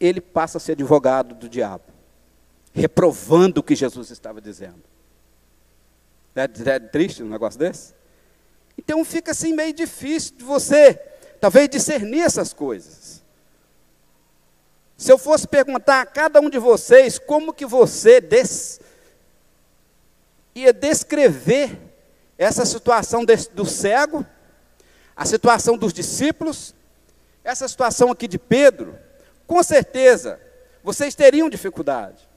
ele 0.00 0.20
passa 0.20 0.58
a 0.58 0.60
ser 0.60 0.72
advogado 0.72 1.32
do 1.32 1.48
diabo, 1.48 1.84
reprovando 2.72 3.60
o 3.60 3.62
que 3.62 3.76
Jesus 3.76 4.10
estava 4.10 4.40
dizendo. 4.40 4.82
É, 6.34 6.42
é 6.42 6.80
triste 6.80 7.22
um 7.22 7.28
negócio 7.28 7.56
desse? 7.56 7.94
Então 8.76 9.04
fica 9.04 9.30
assim 9.30 9.52
meio 9.52 9.72
difícil 9.72 10.34
de 10.34 10.42
você, 10.42 10.94
talvez, 11.40 11.68
discernir 11.68 12.22
essas 12.22 12.52
coisas. 12.52 13.22
Se 14.96 15.12
eu 15.12 15.18
fosse 15.18 15.46
perguntar 15.46 16.00
a 16.00 16.06
cada 16.06 16.40
um 16.40 16.50
de 16.50 16.58
vocês 16.58 17.16
como 17.16 17.54
que 17.54 17.64
você 17.64 18.20
des, 18.20 18.80
ia 20.52 20.72
descrever 20.72 21.85
essa 22.38 22.64
situação 22.64 23.24
do 23.24 23.64
cego, 23.64 24.24
a 25.14 25.24
situação 25.24 25.76
dos 25.78 25.92
discípulos, 25.92 26.74
essa 27.42 27.66
situação 27.66 28.10
aqui 28.10 28.28
de 28.28 28.38
Pedro, 28.38 28.98
com 29.46 29.62
certeza 29.62 30.40
vocês 30.82 31.14
teriam 31.14 31.48
dificuldade. 31.48 32.28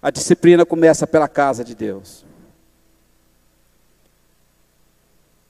A 0.00 0.10
disciplina 0.10 0.64
começa 0.64 1.06
pela 1.06 1.26
casa 1.26 1.64
de 1.64 1.74
Deus. 1.74 2.24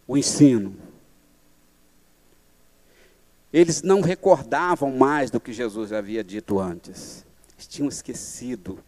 O 0.06 0.16
ensino. 0.16 0.74
Eles 3.52 3.82
não 3.82 4.00
recordavam 4.00 4.90
mais 4.90 5.30
do 5.30 5.38
que 5.38 5.52
Jesus 5.52 5.92
havia 5.92 6.24
dito 6.24 6.58
antes. 6.58 7.26
Eles 7.54 7.66
tinham 7.66 7.88
esquecido. 7.88 8.82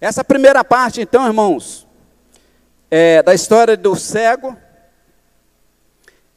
Essa 0.00 0.22
primeira 0.22 0.62
parte, 0.62 1.00
então, 1.00 1.26
irmãos, 1.26 1.86
é, 2.88 3.20
da 3.20 3.34
história 3.34 3.76
do 3.76 3.96
cego, 3.96 4.56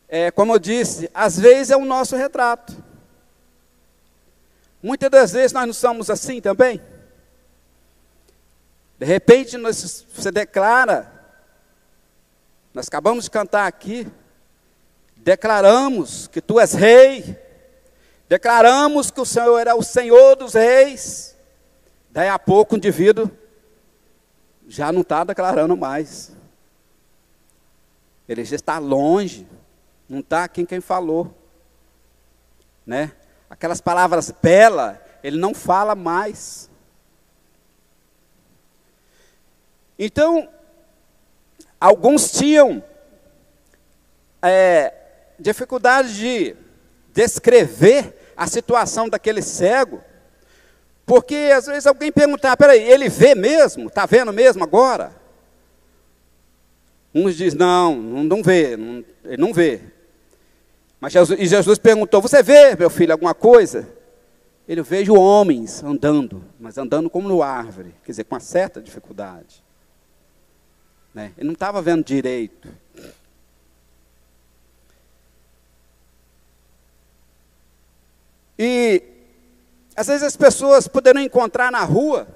é, 0.10 0.32
como 0.32 0.54
eu 0.54 0.60
disse, 0.60 1.10
às 1.14 1.40
vezes 1.40 1.70
é 1.70 1.78
o 1.78 1.86
nosso 1.86 2.16
retrato. 2.16 2.76
Muitas 4.82 5.12
das 5.12 5.32
vezes 5.32 5.54
nós 5.54 5.68
não 5.68 5.74
somos 5.74 6.10
assim 6.10 6.42
também. 6.42 6.82
De 8.98 9.06
repente 9.06 9.58
nós, 9.58 10.06
você 10.12 10.32
declara, 10.32 11.12
nós 12.74 12.88
acabamos 12.88 13.26
de 13.26 13.32
cantar 13.32 13.68
aqui, 13.68 14.08
declaramos 15.18 16.26
que 16.28 16.42
tu 16.42 16.60
és 16.60 16.74
rei, 16.74 17.40
declaramos 18.28 19.12
que 19.12 19.22
o 19.22 19.26
Senhor 19.26 19.60
era 19.60 19.76
o 19.76 19.84
Senhor 19.84 20.36
dos 20.36 20.56
reis, 20.56 21.38
daí 22.10 22.28
a 22.28 22.40
pouco 22.40 22.74
o 22.74 22.78
indivíduo 22.78 23.30
já 24.68 24.92
não 24.92 25.02
está 25.02 25.24
declarando 25.24 25.76
mais. 25.76 26.32
Ele 28.28 28.46
já 28.46 28.56
está 28.56 28.78
longe, 28.78 29.48
não 30.08 30.20
está 30.20 30.44
aqui 30.44 30.66
quem 30.66 30.80
falou. 30.80 31.34
Né? 32.86 33.12
Aquelas 33.50 33.82
palavras 33.82 34.32
bela, 34.42 35.02
ele 35.24 35.38
não 35.38 35.54
fala 35.54 35.96
mais. 35.96 36.70
Então, 40.00 40.50
alguns 41.80 42.32
tinham 42.32 42.84
é, 44.42 44.94
dificuldade 45.40 46.16
de 46.16 46.56
descrever 47.14 48.34
a 48.36 48.48
situação 48.48 49.08
daquele 49.08 49.42
cego, 49.42 50.04
porque 51.06 51.52
às 51.56 51.66
vezes 51.66 51.88
alguém 51.88 52.12
perguntar, 52.12 52.56
peraí, 52.56 52.82
ele 52.82 53.10
vê 53.10 53.36
mesmo? 53.36 53.88
Está 53.88 54.06
vendo 54.06 54.32
mesmo 54.32 54.64
agora? 54.64 55.12
Uns 57.14 57.36
dizem, 57.36 57.60
não, 57.60 57.96
não, 57.96 58.42
vê, 58.42 58.78
não, 58.78 59.04
ele 59.26 59.42
não 59.42 59.54
vê. 59.54 59.82
Mas 61.00 61.14
Jesus, 61.14 61.40
e 61.40 61.46
Jesus 61.46 61.78
perguntou, 61.78 62.22
você 62.22 62.42
vê, 62.42 62.76
meu 62.76 62.90
filho, 62.90 63.12
alguma 63.12 63.34
coisa? 63.34 63.88
Ele 64.68 64.82
vejo 64.82 65.16
homens 65.16 65.84
andando, 65.84 66.44
mas 66.60 66.78
andando 66.78 67.10
como 67.10 67.28
no 67.28 67.44
árvore, 67.44 67.94
quer 68.06 68.12
dizer, 68.12 68.24
com 68.24 68.36
uma 68.36 68.40
certa 68.40 68.80
dificuldade. 68.80 69.62
Né? 71.14 71.34
Ele 71.38 71.48
não 71.48 71.54
estava 71.54 71.82
vendo 71.82 72.06
direito. 72.06 72.70
E 78.58 79.11
às 79.96 80.08
vezes 80.08 80.24
as 80.24 80.38
pessoas 80.38 80.88
poderão 80.88 81.22
encontrar 81.22 81.72
na 81.72 81.84
rua 81.84 82.28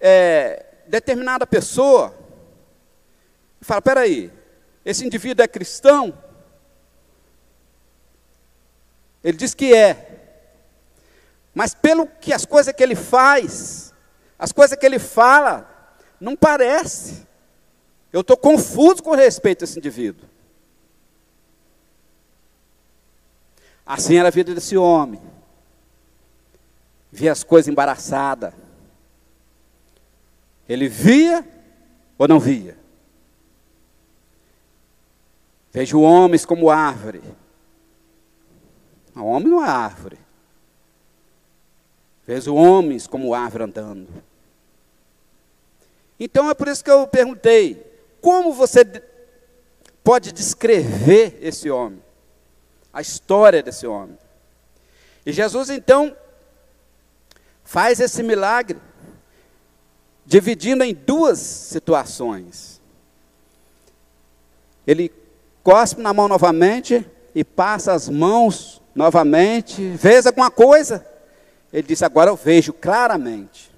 é, 0.00 0.66
determinada 0.86 1.46
pessoa 1.46 2.14
e 3.60 3.64
falar, 3.64 3.82
peraí, 3.82 4.32
esse 4.84 5.04
indivíduo 5.04 5.44
é 5.44 5.48
cristão? 5.48 6.16
Ele 9.22 9.36
diz 9.36 9.54
que 9.54 9.74
é. 9.74 10.04
Mas 11.54 11.74
pelo 11.74 12.06
que 12.06 12.32
as 12.32 12.44
coisas 12.44 12.72
que 12.74 12.82
ele 12.82 12.94
faz, 12.94 13.92
as 14.38 14.52
coisas 14.52 14.78
que 14.78 14.86
ele 14.86 14.98
fala, 14.98 15.68
não 16.20 16.36
parece. 16.36 17.26
Eu 18.12 18.20
estou 18.20 18.36
confuso 18.36 19.02
com 19.02 19.14
respeito 19.14 19.62
a 19.62 19.64
esse 19.64 19.78
indivíduo. 19.78 20.28
Assim 23.84 24.16
era 24.16 24.28
a 24.28 24.30
vida 24.30 24.54
desse 24.54 24.76
homem. 24.76 25.20
Via 27.10 27.32
as 27.32 27.42
coisas 27.42 27.68
embaraçadas. 27.68 28.52
Ele 30.68 30.88
via 30.88 31.46
ou 32.18 32.28
não 32.28 32.38
via? 32.38 32.76
Vejo 35.72 36.00
homens 36.00 36.44
como 36.44 36.70
árvore. 36.70 37.22
O 39.14 39.22
homem 39.22 39.48
não 39.48 39.64
é 39.64 39.68
árvore. 39.68 40.18
Vejo 42.26 42.54
homens 42.54 43.06
como 43.06 43.34
árvore 43.34 43.64
andando. 43.64 44.08
Então 46.20 46.50
é 46.50 46.54
por 46.54 46.68
isso 46.68 46.84
que 46.84 46.90
eu 46.90 47.06
perguntei: 47.06 47.82
como 48.20 48.52
você 48.52 48.84
pode 50.02 50.32
descrever 50.32 51.38
esse 51.40 51.70
homem, 51.70 52.02
a 52.92 53.00
história 53.00 53.62
desse 53.62 53.86
homem. 53.86 54.18
E 55.24 55.32
Jesus 55.32 55.70
então 55.70 56.16
faz 57.68 58.00
esse 58.00 58.22
milagre, 58.22 58.78
dividindo 60.24 60.82
em 60.82 60.94
duas 60.94 61.38
situações. 61.38 62.80
Ele 64.86 65.12
cospe 65.62 66.00
na 66.00 66.14
mão 66.14 66.28
novamente 66.28 67.06
e 67.34 67.44
passa 67.44 67.92
as 67.92 68.08
mãos 68.08 68.80
novamente, 68.94 69.86
vês 69.90 70.26
alguma 70.26 70.50
coisa? 70.50 71.06
Ele 71.70 71.86
disse: 71.86 72.06
Agora 72.06 72.30
eu 72.30 72.36
vejo 72.36 72.72
claramente. 72.72 73.70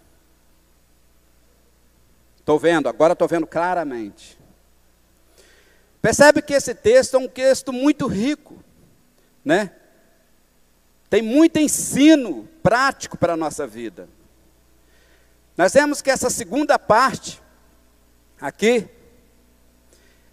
Estou 2.38 2.60
vendo, 2.60 2.88
agora 2.88 3.14
estou 3.14 3.26
vendo 3.26 3.46
claramente. 3.46 4.38
Percebe 6.00 6.42
que 6.42 6.54
esse 6.54 6.76
texto 6.76 7.16
é 7.16 7.18
um 7.18 7.28
texto 7.28 7.72
muito 7.72 8.06
rico, 8.06 8.62
né? 9.44 9.72
Tem 11.10 11.22
muito 11.22 11.58
ensino 11.58 12.48
prático 12.62 13.16
para 13.16 13.34
a 13.34 13.36
nossa 13.36 13.66
vida. 13.66 14.08
Nós 15.56 15.72
vemos 15.72 16.00
que 16.00 16.10
essa 16.10 16.30
segunda 16.30 16.78
parte, 16.78 17.40
aqui, 18.40 18.88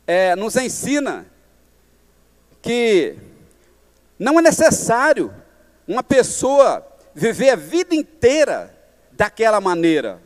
é, 0.05 0.35
nos 0.35 0.55
ensina 0.55 1.25
que 2.61 3.17
não 4.17 4.39
é 4.39 4.41
necessário 4.41 5.33
uma 5.87 6.03
pessoa 6.03 6.85
viver 7.13 7.49
a 7.49 7.55
vida 7.55 7.93
inteira 7.93 8.75
daquela 9.11 9.59
maneira. 9.59 10.21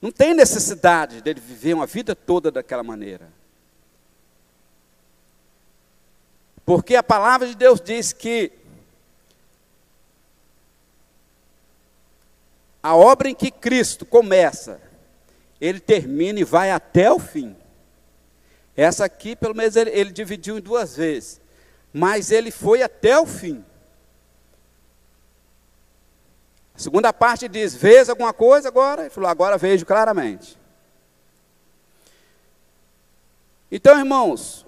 Não 0.00 0.10
tem 0.10 0.34
necessidade 0.34 1.20
dele 1.20 1.40
viver 1.40 1.74
uma 1.74 1.86
vida 1.86 2.14
toda 2.14 2.50
daquela 2.50 2.82
maneira. 2.82 3.28
Porque 6.64 6.96
a 6.96 7.02
palavra 7.02 7.46
de 7.46 7.54
Deus 7.54 7.80
diz 7.80 8.12
que 8.12 8.52
a 12.86 12.94
obra 12.94 13.28
em 13.28 13.34
que 13.34 13.50
Cristo 13.50 14.06
começa, 14.06 14.80
ele 15.60 15.80
termina 15.80 16.38
e 16.38 16.44
vai 16.44 16.70
até 16.70 17.10
o 17.10 17.18
fim. 17.18 17.56
Essa 18.76 19.06
aqui, 19.06 19.34
pelo 19.34 19.56
menos, 19.56 19.74
ele, 19.74 19.90
ele 19.90 20.12
dividiu 20.12 20.56
em 20.56 20.60
duas 20.60 20.94
vezes. 20.94 21.40
Mas 21.92 22.30
ele 22.30 22.52
foi 22.52 22.82
até 22.82 23.18
o 23.18 23.26
fim. 23.26 23.64
A 26.76 26.78
segunda 26.78 27.12
parte 27.12 27.48
diz: 27.48 27.74
Vês 27.74 28.08
alguma 28.08 28.32
coisa 28.32 28.68
agora? 28.68 29.02
Ele 29.02 29.10
falou: 29.10 29.28
Agora 29.28 29.58
vejo 29.58 29.84
claramente. 29.84 30.56
Então, 33.68 33.98
irmãos, 33.98 34.64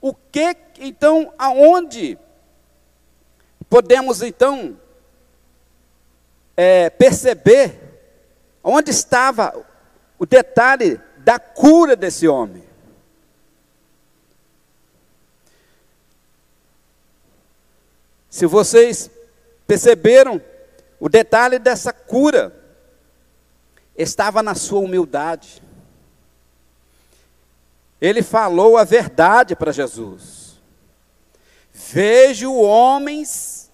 o 0.00 0.12
que, 0.12 0.56
então, 0.80 1.32
aonde 1.38 2.18
podemos, 3.68 4.22
então, 4.22 4.76
é, 6.56 6.90
perceber 6.90 7.78
onde 8.62 8.90
estava 8.90 9.54
o 10.18 10.26
detalhe 10.26 11.00
da 11.18 11.38
cura 11.38 11.96
desse 11.96 12.28
homem? 12.28 12.62
Se 18.28 18.46
vocês 18.46 19.10
perceberam, 19.66 20.40
o 21.00 21.08
detalhe 21.08 21.58
dessa 21.58 21.92
cura 21.92 22.54
estava 23.96 24.42
na 24.42 24.54
sua 24.54 24.80
humildade. 24.80 25.62
Ele 28.00 28.22
falou 28.22 28.78
a 28.78 28.84
verdade 28.84 29.54
para 29.54 29.72
Jesus. 29.72 30.58
Vejo 31.72 32.54
homens 32.54 33.70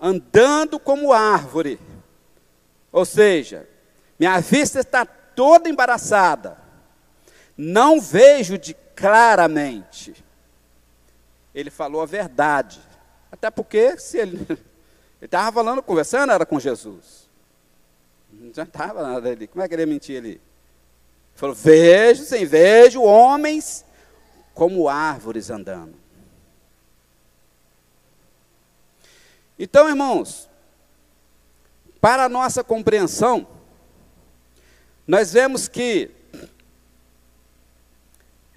andando 0.00 0.78
como 0.78 1.12
árvore. 1.12 1.78
Ou 2.92 3.06
seja, 3.06 3.66
minha 4.18 4.38
vista 4.38 4.80
está 4.80 5.06
toda 5.06 5.68
embaraçada. 5.68 6.58
Não 7.56 8.00
vejo 8.00 8.58
de 8.58 8.74
claramente. 8.94 10.22
Ele 11.54 11.70
falou 11.70 12.02
a 12.02 12.06
verdade. 12.06 12.80
Até 13.30 13.50
porque 13.50 13.96
se 13.98 14.18
ele 14.18 14.46
estava 15.20 15.50
falando, 15.50 15.82
conversando, 15.82 16.32
era 16.32 16.44
com 16.44 16.60
Jesus. 16.60 17.28
Não 18.30 18.50
adiantava 18.50 19.02
nada 19.02 19.30
ali. 19.30 19.46
Como 19.46 19.62
é 19.62 19.68
que 19.68 19.74
ele 19.74 19.82
ia 19.82 19.86
mentir 19.86 20.18
ali? 20.18 20.30
Ele 20.30 20.40
falou: 21.34 21.54
Vejo, 21.54 22.24
sim, 22.24 22.44
vejo 22.44 23.02
homens 23.02 23.84
como 24.54 24.88
árvores 24.88 25.50
andando. 25.50 25.94
Então, 29.58 29.88
irmãos, 29.88 30.48
para 32.02 32.24
a 32.24 32.28
nossa 32.28 32.64
compreensão, 32.64 33.46
nós 35.06 35.32
vemos 35.32 35.68
que 35.68 36.10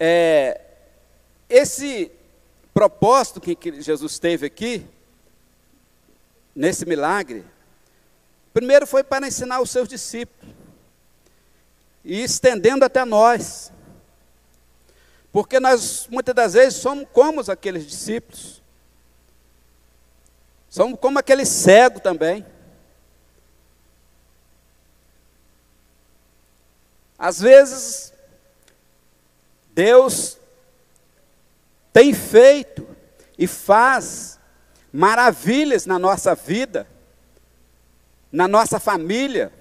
é, 0.00 0.60
esse 1.48 2.10
propósito 2.74 3.40
que 3.40 3.56
Jesus 3.80 4.18
teve 4.18 4.46
aqui, 4.46 4.84
nesse 6.56 6.84
milagre, 6.84 7.44
primeiro 8.52 8.84
foi 8.84 9.04
para 9.04 9.28
ensinar 9.28 9.60
os 9.60 9.70
seus 9.70 9.88
discípulos, 9.88 10.52
e 12.04 12.24
estendendo 12.24 12.84
até 12.84 13.04
nós, 13.04 13.72
porque 15.30 15.60
nós 15.60 16.08
muitas 16.10 16.34
das 16.34 16.54
vezes 16.54 16.80
somos 16.80 17.06
como 17.12 17.40
aqueles 17.48 17.86
discípulos, 17.86 18.60
somos 20.68 20.98
como 20.98 21.20
aquele 21.20 21.44
cego 21.46 22.00
também. 22.00 22.44
Às 27.18 27.40
vezes, 27.40 28.12
Deus 29.70 30.38
tem 31.92 32.12
feito 32.12 32.86
e 33.38 33.46
faz 33.46 34.38
maravilhas 34.92 35.86
na 35.86 35.98
nossa 35.98 36.34
vida, 36.34 36.86
na 38.30 38.46
nossa 38.46 38.78
família, 38.78 39.52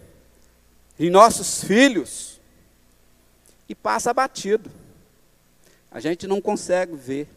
em 0.99 1.09
nossos 1.09 1.63
filhos, 1.63 2.39
e 3.67 3.75
passa 3.75 4.13
batido. 4.13 4.71
A 5.91 5.99
gente 5.99 6.27
não 6.27 6.41
consegue 6.41 6.95
ver, 6.95 7.29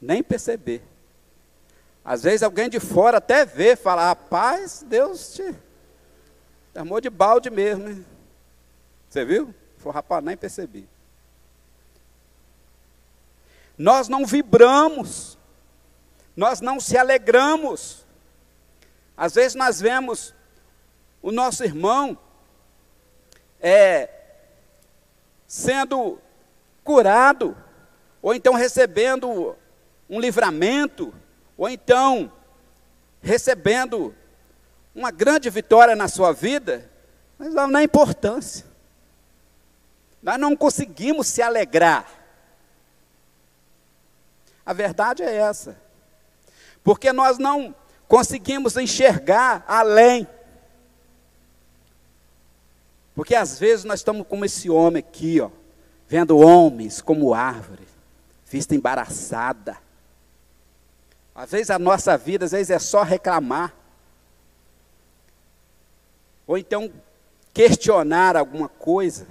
nem 0.00 0.22
perceber. 0.22 0.82
Às 2.04 2.22
vezes 2.22 2.42
alguém 2.42 2.68
de 2.68 2.80
fora 2.80 3.18
até 3.18 3.44
vê, 3.44 3.76
fala, 3.76 4.08
rapaz, 4.08 4.84
Deus 4.86 5.34
te 5.34 5.54
armou 6.74 7.00
de 7.00 7.10
balde 7.10 7.50
mesmo. 7.50 7.88
Hein? 7.88 8.06
Você 9.08 9.24
viu? 9.24 9.54
Falou, 9.78 9.94
rapaz, 9.94 10.24
nem 10.24 10.36
percebi. 10.36 10.88
Nós 13.76 14.08
não 14.08 14.26
vibramos 14.26 15.38
nós 16.38 16.60
não 16.60 16.78
se 16.78 16.96
alegramos. 16.96 18.06
Às 19.16 19.34
vezes 19.34 19.56
nós 19.56 19.80
vemos 19.80 20.32
o 21.20 21.32
nosso 21.32 21.64
irmão 21.64 22.16
é, 23.60 24.08
sendo 25.48 26.20
curado, 26.84 27.56
ou 28.22 28.32
então 28.32 28.54
recebendo 28.54 29.56
um 30.08 30.20
livramento, 30.20 31.12
ou 31.56 31.68
então 31.68 32.30
recebendo 33.20 34.14
uma 34.94 35.10
grande 35.10 35.50
vitória 35.50 35.96
na 35.96 36.06
sua 36.06 36.30
vida, 36.30 36.88
mas 37.36 37.52
não 37.52 37.68
dá 37.68 37.82
importância. 37.82 38.64
Nós 40.22 40.38
não 40.38 40.56
conseguimos 40.56 41.26
se 41.28 41.42
alegrar. 41.42 42.06
A 44.64 44.72
verdade 44.72 45.22
é 45.22 45.34
essa 45.34 45.88
porque 46.88 47.12
nós 47.12 47.36
não 47.36 47.74
conseguimos 48.06 48.74
enxergar 48.78 49.62
além. 49.68 50.26
Porque 53.14 53.34
às 53.34 53.58
vezes 53.58 53.84
nós 53.84 54.00
estamos 54.00 54.26
como 54.26 54.46
esse 54.46 54.70
homem 54.70 55.00
aqui, 55.00 55.38
ó, 55.38 55.50
vendo 56.08 56.38
homens 56.38 57.02
como 57.02 57.34
árvore, 57.34 57.86
vista 58.46 58.74
embaraçada. 58.74 59.76
Às 61.34 61.50
vezes 61.50 61.68
a 61.68 61.78
nossa 61.78 62.16
vida, 62.16 62.46
às 62.46 62.52
vezes 62.52 62.70
é 62.70 62.78
só 62.78 63.02
reclamar. 63.02 63.74
Ou 66.46 66.56
então 66.56 66.90
questionar 67.52 68.34
alguma 68.34 68.70
coisa 68.70 69.26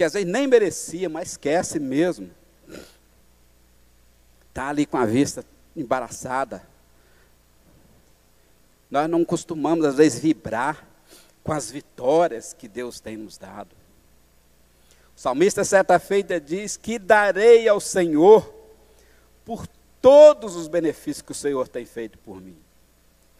que 0.00 0.04
às 0.04 0.14
vezes 0.14 0.26
nem 0.26 0.46
merecia, 0.46 1.10
mas 1.10 1.32
esquece 1.32 1.78
mesmo 1.78 2.30
está 4.48 4.70
ali 4.70 4.86
com 4.86 4.96
a 4.96 5.04
vista 5.04 5.44
embaraçada. 5.76 6.66
Nós 8.90 9.10
não 9.10 9.26
costumamos, 9.26 9.84
às 9.84 9.96
vezes, 9.96 10.18
vibrar 10.18 10.88
com 11.44 11.52
as 11.52 11.70
vitórias 11.70 12.54
que 12.54 12.66
Deus 12.66 12.98
tem 12.98 13.14
nos 13.14 13.36
dado. 13.36 13.76
O 15.14 15.20
salmista, 15.20 15.64
certa 15.64 15.98
feita, 15.98 16.40
diz: 16.40 16.78
Que 16.78 16.98
darei 16.98 17.68
ao 17.68 17.78
Senhor 17.78 18.54
por 19.44 19.66
todos 20.00 20.56
os 20.56 20.66
benefícios 20.66 21.20
que 21.20 21.32
o 21.32 21.34
Senhor 21.34 21.68
tem 21.68 21.84
feito 21.84 22.16
por 22.20 22.40
mim. 22.40 22.56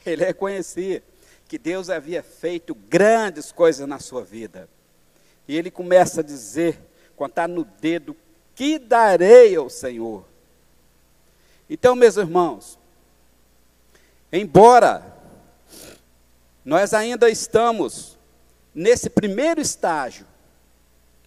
Ele 0.04 0.26
reconhecia 0.26 1.02
que 1.48 1.56
Deus 1.56 1.88
havia 1.88 2.22
feito 2.22 2.74
grandes 2.74 3.50
coisas 3.50 3.88
na 3.88 3.98
sua 3.98 4.22
vida. 4.22 4.68
E 5.46 5.56
ele 5.56 5.70
começa 5.70 6.20
a 6.20 6.24
dizer, 6.24 6.80
contar 7.16 7.48
no 7.48 7.64
dedo, 7.64 8.16
que 8.54 8.78
darei 8.78 9.56
ao 9.56 9.68
Senhor. 9.68 10.24
Então, 11.68 11.94
meus 11.94 12.16
irmãos, 12.16 12.78
embora 14.32 15.16
nós 16.64 16.92
ainda 16.92 17.30
estamos 17.30 18.18
nesse 18.74 19.08
primeiro 19.08 19.60
estágio 19.60 20.26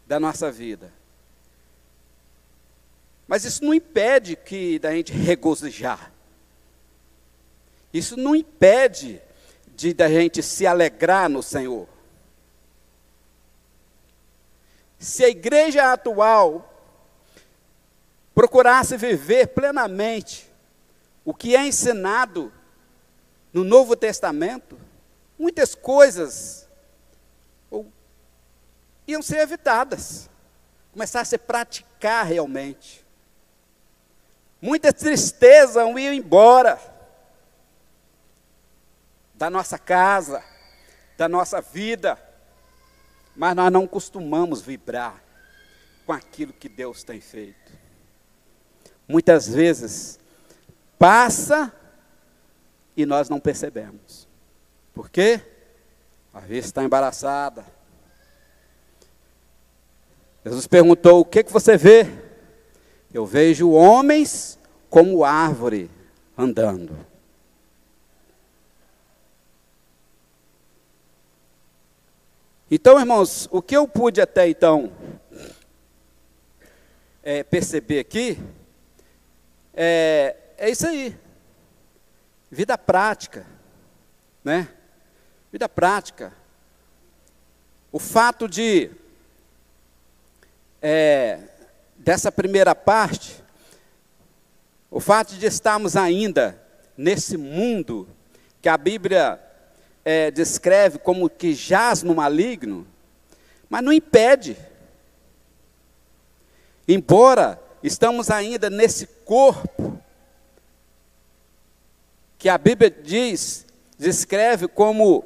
da 0.06 0.20
nossa 0.20 0.52
vida, 0.52 0.92
mas 3.28 3.46
isso 3.46 3.64
não 3.64 3.74
impede 3.74 4.36
que 4.36 4.78
da 4.80 4.94
gente 4.94 5.12
regozijar. 5.14 6.12
Isso 7.94 8.18
não 8.18 8.36
impede 8.36 9.22
de 9.76 9.94
da 9.94 10.10
gente 10.10 10.42
se 10.44 10.66
alegrar 10.68 11.30
no 11.30 11.42
Senhor. 11.42 11.88
Se 15.04 15.26
a 15.26 15.28
igreja 15.28 15.92
atual 15.92 16.74
procurasse 18.34 18.96
viver 18.96 19.48
plenamente 19.48 20.50
o 21.26 21.34
que 21.34 21.58
é 21.58 21.68
ensinado 21.68 22.54
no 23.52 23.66
Novo 23.66 23.98
Testamento, 23.98 24.80
muitas 25.38 25.76
coisas 25.76 26.70
iam 29.06 29.22
ser 29.22 29.40
evitadas, 29.40 30.30
começar 30.94 31.20
a 31.20 31.26
se 31.26 31.38
praticar 31.38 32.26
realmente. 32.26 33.06
Muita 34.62 34.94
tristeza 34.94 35.84
ia 36.00 36.14
embora 36.14 36.80
da 39.36 39.50
nossa 39.50 39.78
casa, 39.78 40.42
da 41.18 41.28
nossa 41.28 41.60
vida, 41.60 42.18
mas 43.36 43.56
nós 43.56 43.72
não 43.72 43.88
costumamos 43.88 44.62
vibrar 44.62 45.22
com 46.06 46.14
aquilo 46.14 46.54
que 46.54 46.70
Deus 46.70 47.04
tem 47.04 47.20
feito. 47.20 47.72
Muitas 49.08 49.48
vezes 49.48 50.20
passa 50.98 51.74
e 52.96 53.06
nós 53.06 53.30
não 53.30 53.40
percebemos. 53.40 54.28
Por 54.94 55.10
quê? 55.10 55.42
A 56.34 56.40
vez 56.40 56.66
está 56.66 56.84
embaraçada. 56.84 57.66
Jesus 60.46 60.68
perguntou: 60.68 61.22
O 61.22 61.26
que, 61.26 61.44
que 61.44 61.52
você 61.52 61.78
vê? 61.78 62.08
Eu 63.14 63.26
vejo 63.26 63.72
homens 63.72 64.60
como 64.90 65.24
árvore 65.24 65.90
andando. 66.38 67.13
Então, 72.76 73.00
irmãos, 73.00 73.48
o 73.52 73.62
que 73.62 73.78
eu 73.78 73.88
pude 73.88 74.20
até 74.20 74.50
então 74.50 74.92
é, 77.22 77.44
perceber 77.44 78.00
aqui 78.00 78.40
é, 79.76 80.36
é 80.58 80.72
isso 80.72 80.88
aí. 80.88 81.16
Vida 82.50 82.76
prática, 82.76 83.46
né? 84.44 84.70
Vida 85.52 85.70
prática. 85.70 86.34
O 87.92 88.00
fato 88.00 88.50
de 88.50 88.90
é, 90.82 91.42
dessa 91.96 92.32
primeira 92.32 92.74
parte, 92.74 93.44
o 94.90 95.00
fato 95.00 95.36
de 95.36 95.46
estarmos 95.46 95.96
ainda 95.96 96.60
nesse 96.98 97.38
mundo 97.38 98.10
que 98.64 98.68
a 98.68 98.76
Bíblia 98.80 99.40
é, 100.06 100.30
descreve 100.32 101.00
como 101.00 101.30
que 101.30 101.54
jaz 101.54 102.04
no 102.04 102.16
maligno, 102.16 102.86
mas 103.70 103.84
não 103.84 103.94
impede. 103.94 104.58
Embora 106.88 107.62
estamos 107.82 108.30
ainda 108.30 108.70
nesse 108.70 109.08
corpo 109.08 110.02
que 112.38 112.50
a 112.50 112.58
Bíblia 112.58 112.92
diz, 112.92 113.66
descreve 113.98 114.68
como 114.68 115.26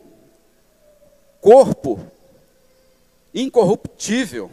corpo 1.41 1.99
incorruptível, 3.33 4.51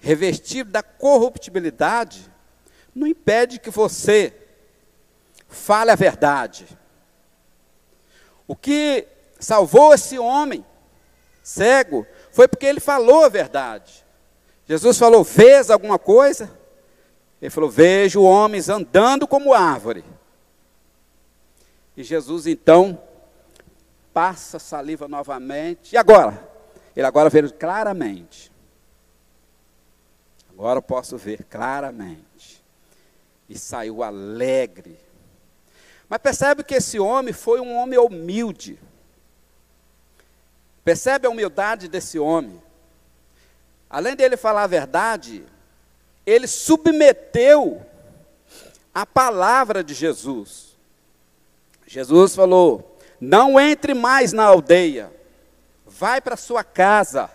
revestido 0.00 0.70
da 0.70 0.82
corruptibilidade, 0.82 2.30
não 2.94 3.06
impede 3.06 3.58
que 3.58 3.70
você 3.70 4.34
fale 5.48 5.90
a 5.90 5.96
verdade. 5.96 6.66
O 8.50 8.56
que 8.56 9.06
salvou 9.38 9.94
esse 9.94 10.18
homem 10.18 10.66
cego 11.40 12.04
foi 12.32 12.48
porque 12.48 12.66
ele 12.66 12.80
falou 12.80 13.24
a 13.24 13.28
verdade. 13.28 14.04
Jesus 14.66 14.98
falou: 14.98 15.22
Vês 15.22 15.70
alguma 15.70 16.00
coisa? 16.00 16.50
Ele 17.40 17.48
falou: 17.48 17.70
Vejo 17.70 18.24
homens 18.24 18.68
andando 18.68 19.24
como 19.28 19.54
árvore. 19.54 20.04
E 21.96 22.02
Jesus 22.02 22.48
então 22.48 23.00
passa 24.12 24.58
saliva 24.58 25.06
novamente. 25.06 25.94
E 25.94 25.96
agora? 25.96 26.44
Ele 26.96 27.06
agora 27.06 27.30
vê 27.30 27.48
claramente. 27.50 28.50
Agora 30.50 30.78
eu 30.78 30.82
posso 30.82 31.16
ver 31.16 31.44
claramente. 31.44 32.60
E 33.48 33.56
saiu 33.56 34.02
alegre. 34.02 34.98
Mas 36.10 36.18
percebe 36.18 36.64
que 36.64 36.74
esse 36.74 36.98
homem 36.98 37.32
foi 37.32 37.60
um 37.60 37.72
homem 37.76 37.96
humilde. 37.96 38.80
Percebe 40.82 41.28
a 41.28 41.30
humildade 41.30 41.86
desse 41.86 42.18
homem. 42.18 42.60
Além 43.88 44.16
dele 44.16 44.36
falar 44.36 44.64
a 44.64 44.66
verdade, 44.66 45.46
ele 46.26 46.48
submeteu 46.48 47.86
a 48.92 49.06
palavra 49.06 49.84
de 49.84 49.94
Jesus. 49.94 50.76
Jesus 51.86 52.34
falou: 52.34 52.98
Não 53.20 53.60
entre 53.60 53.94
mais 53.94 54.32
na 54.32 54.46
aldeia, 54.46 55.12
vai 55.86 56.20
para 56.20 56.36
sua 56.36 56.64
casa. 56.64 57.30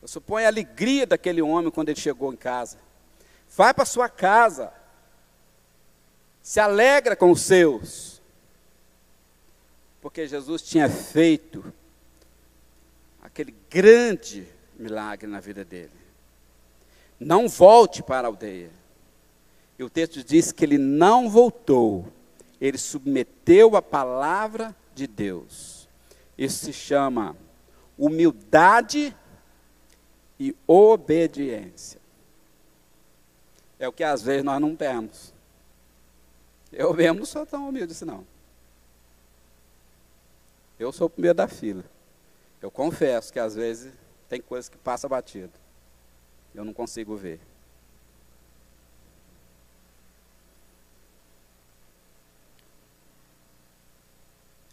Eu 0.00 0.06
suponho 0.06 0.46
a 0.46 0.48
alegria 0.48 1.08
daquele 1.08 1.42
homem 1.42 1.72
quando 1.72 1.88
ele 1.88 1.98
chegou 1.98 2.32
em 2.32 2.36
casa. 2.36 2.78
Vai 3.56 3.74
para 3.74 3.84
sua 3.84 4.08
casa, 4.08 4.72
se 6.42 6.58
alegra 6.58 7.14
com 7.14 7.30
os 7.30 7.42
seus, 7.42 8.20
porque 10.00 10.26
Jesus 10.26 10.62
tinha 10.62 10.88
feito 10.88 11.72
aquele 13.22 13.54
grande 13.70 14.46
milagre 14.76 15.28
na 15.28 15.38
vida 15.38 15.64
dele. 15.64 15.92
Não 17.20 17.48
volte 17.48 18.02
para 18.02 18.26
a 18.26 18.30
aldeia. 18.30 18.70
E 19.78 19.84
o 19.84 19.88
texto 19.88 20.22
diz 20.24 20.50
que 20.50 20.64
ele 20.64 20.78
não 20.78 21.30
voltou, 21.30 22.12
ele 22.60 22.76
submeteu 22.76 23.76
a 23.76 23.82
palavra 23.82 24.74
de 24.94 25.06
Deus. 25.06 25.88
Isso 26.36 26.64
se 26.64 26.72
chama 26.72 27.36
humildade 27.96 29.14
e 30.38 30.54
obediência. 30.66 32.00
É 33.78 33.86
o 33.86 33.92
que 33.92 34.02
às 34.02 34.22
vezes 34.22 34.44
nós 34.44 34.60
não 34.60 34.74
temos. 34.74 35.31
Eu 36.72 36.94
mesmo 36.94 37.20
não 37.20 37.26
sou 37.26 37.44
tão 37.44 37.68
humilde 37.68 37.92
assim, 37.92 38.04
não. 38.04 38.26
Eu 40.78 40.90
sou 40.90 41.06
o 41.06 41.10
primeiro 41.10 41.36
da 41.36 41.46
fila. 41.46 41.84
Eu 42.60 42.70
confesso 42.70 43.32
que 43.32 43.38
às 43.38 43.54
vezes 43.54 43.92
tem 44.28 44.40
coisas 44.40 44.68
que 44.68 44.78
passa 44.78 45.08
batido. 45.08 45.52
Eu 46.54 46.64
não 46.64 46.72
consigo 46.72 47.16
ver. 47.16 47.40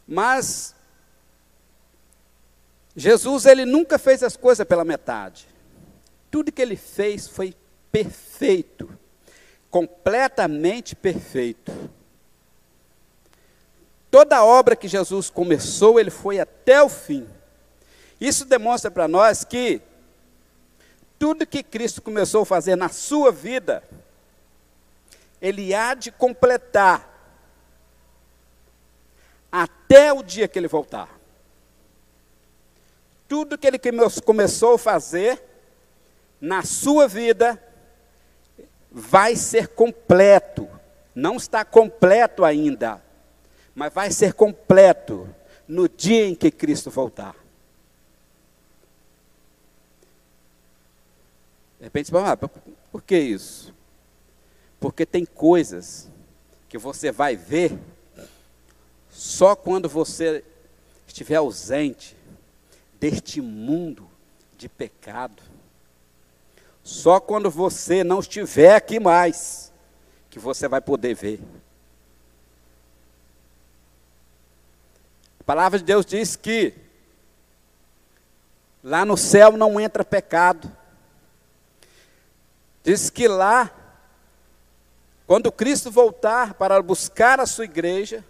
Mas 0.07 0.75
Jesus 2.95 3.45
ele 3.45 3.65
nunca 3.65 3.99
fez 3.99 4.23
as 4.23 4.35
coisas 4.35 4.65
pela 4.65 4.83
metade. 4.83 5.47
Tudo 6.31 6.51
que 6.51 6.61
ele 6.61 6.75
fez 6.75 7.27
foi 7.27 7.55
perfeito, 7.91 8.97
completamente 9.69 10.95
perfeito. 10.95 11.71
Toda 14.09 14.37
a 14.37 14.45
obra 14.45 14.75
que 14.75 14.87
Jesus 14.87 15.29
começou, 15.29 15.99
ele 15.99 16.09
foi 16.09 16.39
até 16.39 16.81
o 16.81 16.89
fim. 16.89 17.27
Isso 18.19 18.45
demonstra 18.45 18.89
para 18.89 19.07
nós 19.07 19.43
que 19.43 19.81
tudo 21.17 21.45
que 21.45 21.61
Cristo 21.61 22.01
começou 22.01 22.41
a 22.41 22.45
fazer 22.45 22.75
na 22.75 22.89
sua 22.89 23.31
vida, 23.31 23.83
Ele 25.41 25.73
há 25.73 25.93
de 25.93 26.11
completar 26.11 27.07
até 29.51 30.11
o 30.13 30.23
dia 30.23 30.47
que 30.47 30.57
Ele 30.57 30.67
voltar. 30.67 31.19
tudo 33.27 33.59
que 33.59 33.67
ele 33.67 33.79
começou 34.25 34.73
a 34.73 34.79
fazer 34.79 35.39
na 36.41 36.63
sua 36.63 37.07
vida 37.07 37.61
vai 38.91 39.35
ser 39.35 39.69
completo. 39.69 40.67
Não 41.13 41.35
está 41.37 41.65
completo 41.65 42.45
ainda, 42.45 43.01
mas 43.75 43.93
vai 43.93 44.11
ser 44.11 44.33
completo 44.33 45.27
no 45.67 45.87
dia 45.87 46.25
em 46.25 46.35
que 46.35 46.49
Cristo 46.49 46.89
voltar. 46.89 47.35
De 51.77 51.85
repente, 51.85 52.11
ah, 52.15 52.35
por 52.91 53.01
que 53.01 53.17
isso? 53.17 53.73
Porque 54.79 55.05
tem 55.05 55.25
coisas 55.25 56.09
que 56.67 56.77
você 56.77 57.11
vai 57.11 57.35
ver 57.35 57.77
só 59.09 59.55
quando 59.55 59.89
você 59.89 60.43
estiver 61.07 61.35
ausente 61.35 62.15
deste 62.99 63.41
mundo 63.41 64.09
de 64.57 64.67
pecado. 64.67 65.41
Só 66.89 67.19
quando 67.19 67.51
você 67.51 68.03
não 68.03 68.19
estiver 68.19 68.75
aqui 68.75 68.99
mais 68.99 69.71
que 70.27 70.39
você 70.39 70.67
vai 70.67 70.81
poder 70.81 71.13
ver. 71.13 71.39
A 75.39 75.43
palavra 75.43 75.77
de 75.77 75.85
Deus 75.85 76.03
diz 76.03 76.35
que 76.35 76.73
lá 78.83 79.05
no 79.05 79.15
céu 79.15 79.51
não 79.51 79.79
entra 79.79 80.03
pecado. 80.03 80.75
Diz 82.83 83.11
que 83.11 83.27
lá, 83.27 83.71
quando 85.27 85.51
Cristo 85.51 85.91
voltar 85.91 86.55
para 86.55 86.81
buscar 86.81 87.39
a 87.39 87.45
sua 87.45 87.65
igreja, 87.65 88.25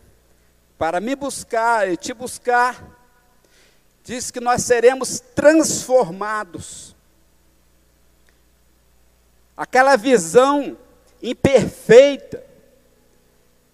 para 0.78 1.00
me 1.00 1.16
buscar 1.16 1.90
e 1.90 1.96
te 1.96 2.14
buscar, 2.14 2.84
diz 4.04 4.30
que 4.30 4.42
nós 4.42 4.64
seremos 4.64 5.22
transformados. 5.34 6.99
Aquela 9.60 9.98
visão 9.98 10.78
imperfeita 11.22 12.42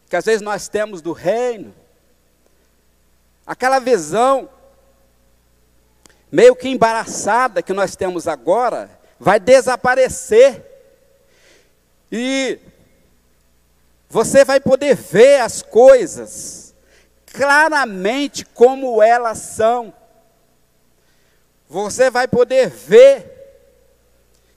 que 0.10 0.15
às 0.15 0.26
vezes 0.26 0.41
nós 0.41 0.67
temos 0.67 1.00
do 1.00 1.12
reino, 1.12 1.76
aquela 3.45 3.78
visão 3.78 4.50
meio 6.32 6.56
que 6.56 6.67
embaraçada 6.67 7.62
que 7.62 7.71
nós 7.71 7.95
temos 7.95 8.28
agora, 8.28 8.89
vai 9.19 9.39
desaparecer. 9.39 10.65
E 12.12 12.58
você 14.10 14.43
vai 14.43 14.60
poder 14.60 14.95
ver 14.95 15.41
as 15.41 15.62
coisas 15.62 16.74
claramente 17.28 18.43
como 18.43 19.04
elas 19.04 19.38
são. 19.38 19.93
Você 21.69 22.10
vai 22.10 22.28
poder 22.28 22.71
ver 22.71 23.36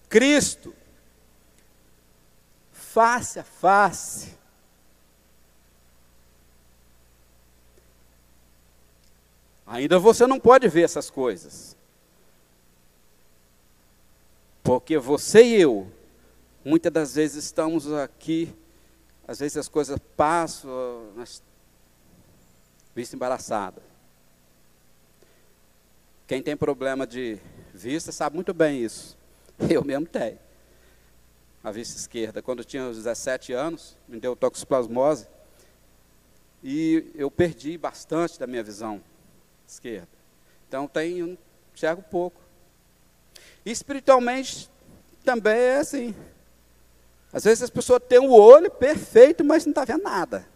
Cristo 0.08 0.77
face 2.92 3.38
a 3.38 3.44
face. 3.44 4.38
Ainda 9.66 9.98
você 9.98 10.26
não 10.26 10.40
pode 10.40 10.66
ver 10.68 10.82
essas 10.82 11.10
coisas. 11.10 11.76
Porque 14.62 14.98
você 14.98 15.42
e 15.42 15.60
eu, 15.60 15.90
muitas 16.64 16.90
das 16.90 17.14
vezes 17.14 17.44
estamos 17.44 17.92
aqui, 17.92 18.54
às 19.26 19.38
vezes 19.38 19.58
as 19.58 19.68
coisas 19.68 19.98
passam, 20.16 20.70
vista 22.94 23.14
embaraçada. 23.14 23.82
Quem 26.26 26.42
tem 26.42 26.56
problema 26.56 27.06
de 27.06 27.38
vista 27.74 28.10
sabe 28.12 28.36
muito 28.36 28.54
bem 28.54 28.82
isso. 28.82 29.16
Eu 29.70 29.84
mesmo 29.84 30.06
tenho. 30.06 30.47
A 31.68 31.70
vista 31.70 31.98
esquerda. 31.98 32.40
Quando 32.40 32.60
eu 32.60 32.64
tinha 32.64 32.88
17 32.88 33.52
anos, 33.52 33.94
me 34.08 34.18
deu 34.18 34.34
toxoplasmose. 34.34 35.28
E 36.64 37.12
eu 37.14 37.30
perdi 37.30 37.76
bastante 37.76 38.40
da 38.40 38.46
minha 38.46 38.62
visão 38.62 39.02
esquerda. 39.66 40.08
Então 40.66 40.88
tenho, 40.88 41.36
enxergo 41.74 42.00
pouco. 42.00 42.40
Espiritualmente 43.66 44.70
também 45.22 45.58
é 45.58 45.76
assim. 45.76 46.14
Às 47.30 47.44
vezes 47.44 47.64
as 47.64 47.70
pessoas 47.70 48.00
têm 48.08 48.18
o 48.18 48.32
olho 48.32 48.70
perfeito, 48.70 49.44
mas 49.44 49.66
não 49.66 49.72
está 49.72 49.84
vendo 49.84 50.04
nada. 50.04 50.48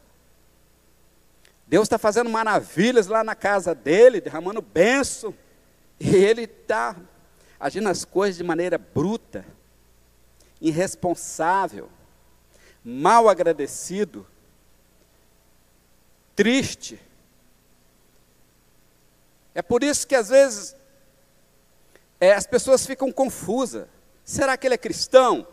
Deus 1.67 1.85
está 1.85 1.99
fazendo 1.99 2.31
maravilhas 2.31 3.07
lá 3.07 3.23
na 3.23 3.35
casa 3.35 3.75
dele, 3.75 4.19
derramando 4.19 4.63
bênção. 4.63 5.35
E 6.01 6.17
ele 6.17 6.45
está 6.45 6.97
agindo 7.61 7.91
as 7.91 8.03
coisas 8.03 8.39
de 8.39 8.45
maneira 8.45 8.79
bruta, 8.79 9.45
irresponsável, 10.63 11.91
mal 12.85 13.29
agradecido, 13.29 14.25
triste. 16.37 17.01
É 19.53 19.61
por 19.61 19.83
isso 19.83 20.07
que 20.07 20.15
às 20.15 20.29
vezes 20.29 20.77
é, 22.21 22.33
as 22.33 22.47
pessoas 22.47 22.87
ficam 22.87 23.11
confusas. 23.11 23.89
Será 24.25 24.57
que 24.57 24.67
ele 24.67 24.77
é 24.77 24.79
cristão? 24.79 25.47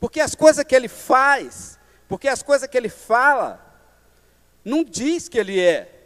Porque 0.00 0.20
as 0.20 0.34
coisas 0.34 0.64
que 0.64 0.74
ele 0.74 0.88
faz, 0.88 1.78
porque 2.08 2.26
as 2.26 2.42
coisas 2.42 2.66
que 2.66 2.78
ele 2.78 2.88
fala, 2.88 3.62
não 4.64 4.82
diz 4.82 5.28
que 5.28 5.38
ele 5.38 5.60
é. 5.60 5.96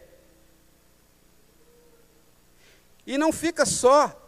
E 3.06 3.16
não 3.16 3.32
fica 3.32 3.64
só 3.64 4.23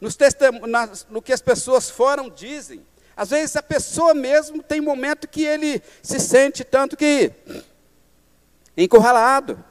nos 0.00 0.16
no 1.08 1.20
que 1.20 1.32
as 1.32 1.40
pessoas 1.42 1.90
foram 1.90 2.28
dizem. 2.30 2.84
Às 3.16 3.30
vezes 3.30 3.56
a 3.56 3.62
pessoa 3.62 4.14
mesmo 4.14 4.62
tem 4.62 4.80
momento 4.80 5.26
que 5.26 5.42
ele 5.42 5.82
se 6.02 6.20
sente 6.20 6.62
tanto 6.64 6.96
que 6.96 7.32
encurralado. 8.76 9.62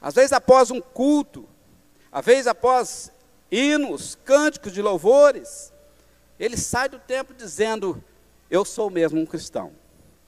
Às 0.00 0.14
vezes, 0.14 0.32
após 0.32 0.70
um 0.70 0.80
culto, 0.80 1.48
às 2.12 2.24
vezes, 2.24 2.46
após 2.46 3.10
hinos, 3.50 4.16
cânticos 4.24 4.72
de 4.72 4.80
louvores, 4.80 5.72
ele 6.38 6.56
sai 6.56 6.88
do 6.88 6.98
templo 7.00 7.34
dizendo: 7.34 8.02
Eu 8.48 8.64
sou 8.64 8.88
mesmo 8.88 9.20
um 9.20 9.26
cristão, 9.26 9.72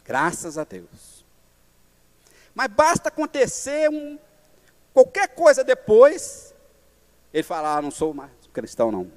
graças 0.04 0.58
a 0.58 0.64
Deus. 0.64 1.24
Mas 2.52 2.66
basta 2.66 3.08
acontecer 3.08 3.88
um, 3.88 4.18
qualquer 4.92 5.28
coisa 5.28 5.64
depois, 5.64 6.54
ele 7.32 7.42
fala: 7.42 7.76
Ah, 7.76 7.82
não 7.82 7.90
sou 7.90 8.12
mais 8.14 8.30
cristão, 8.52 8.90
não. 8.90 9.10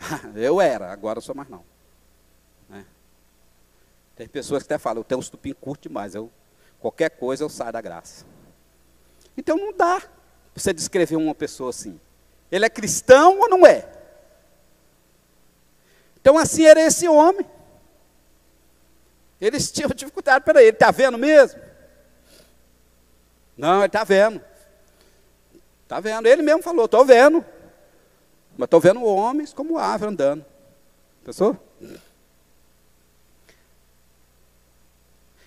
eu 0.34 0.60
era, 0.60 0.90
agora 0.90 1.18
eu 1.18 1.22
sou 1.22 1.34
mais 1.34 1.48
não. 1.48 1.64
Né? 2.68 2.84
Tem 4.16 4.26
pessoas 4.26 4.62
que 4.62 4.72
até 4.72 4.78
falam: 4.78 5.00
Eu 5.00 5.04
tenho 5.04 5.18
um 5.18 5.22
estupim 5.22 5.52
curto 5.52 5.88
demais, 5.88 6.14
eu, 6.14 6.30
qualquer 6.80 7.10
coisa 7.10 7.44
eu 7.44 7.48
saio 7.48 7.72
da 7.72 7.80
graça. 7.80 8.24
Então 9.36 9.56
não 9.56 9.72
dá 9.72 10.02
você 10.54 10.72
descrever 10.72 11.16
uma 11.16 11.34
pessoa 11.34 11.70
assim. 11.70 11.98
Ele 12.50 12.66
é 12.66 12.70
cristão 12.70 13.38
ou 13.38 13.48
não 13.48 13.66
é? 13.66 13.88
Então 16.20 16.36
assim 16.36 16.64
era 16.64 16.80
esse 16.80 17.08
homem. 17.08 17.46
Eles 19.40 19.72
tinham 19.72 19.90
dificuldade, 19.90 20.44
peraí, 20.44 20.66
ele 20.66 20.76
está 20.76 20.90
vendo 20.90 21.18
mesmo? 21.18 21.60
Não, 23.56 23.78
ele 23.78 23.86
está 23.86 24.04
vendo. 24.04 24.40
Está 25.82 26.00
vendo. 26.00 26.26
Ele 26.26 26.42
mesmo 26.42 26.62
falou, 26.62 26.86
estou 26.86 27.04
vendo. 27.04 27.44
Mas 28.56 28.66
estou 28.66 28.80
vendo 28.80 29.04
homens 29.04 29.52
como 29.52 29.78
árvore 29.78 30.12
andando. 30.12 30.44
Pensou? 31.24 31.56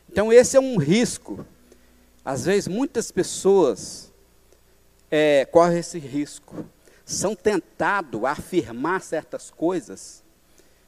Então 0.09 0.31
esse 0.31 0.55
é 0.55 0.59
um 0.59 0.77
risco 0.77 1.45
às 2.25 2.45
vezes, 2.45 2.67
muitas 2.67 3.11
pessoas 3.11 4.11
é, 5.11 5.45
correm 5.45 5.77
esse 5.77 5.99
risco, 5.99 6.65
são 7.05 7.35
tentados 7.35 8.23
a 8.23 8.31
afirmar 8.31 8.99
certas 9.03 9.51
coisas 9.51 10.23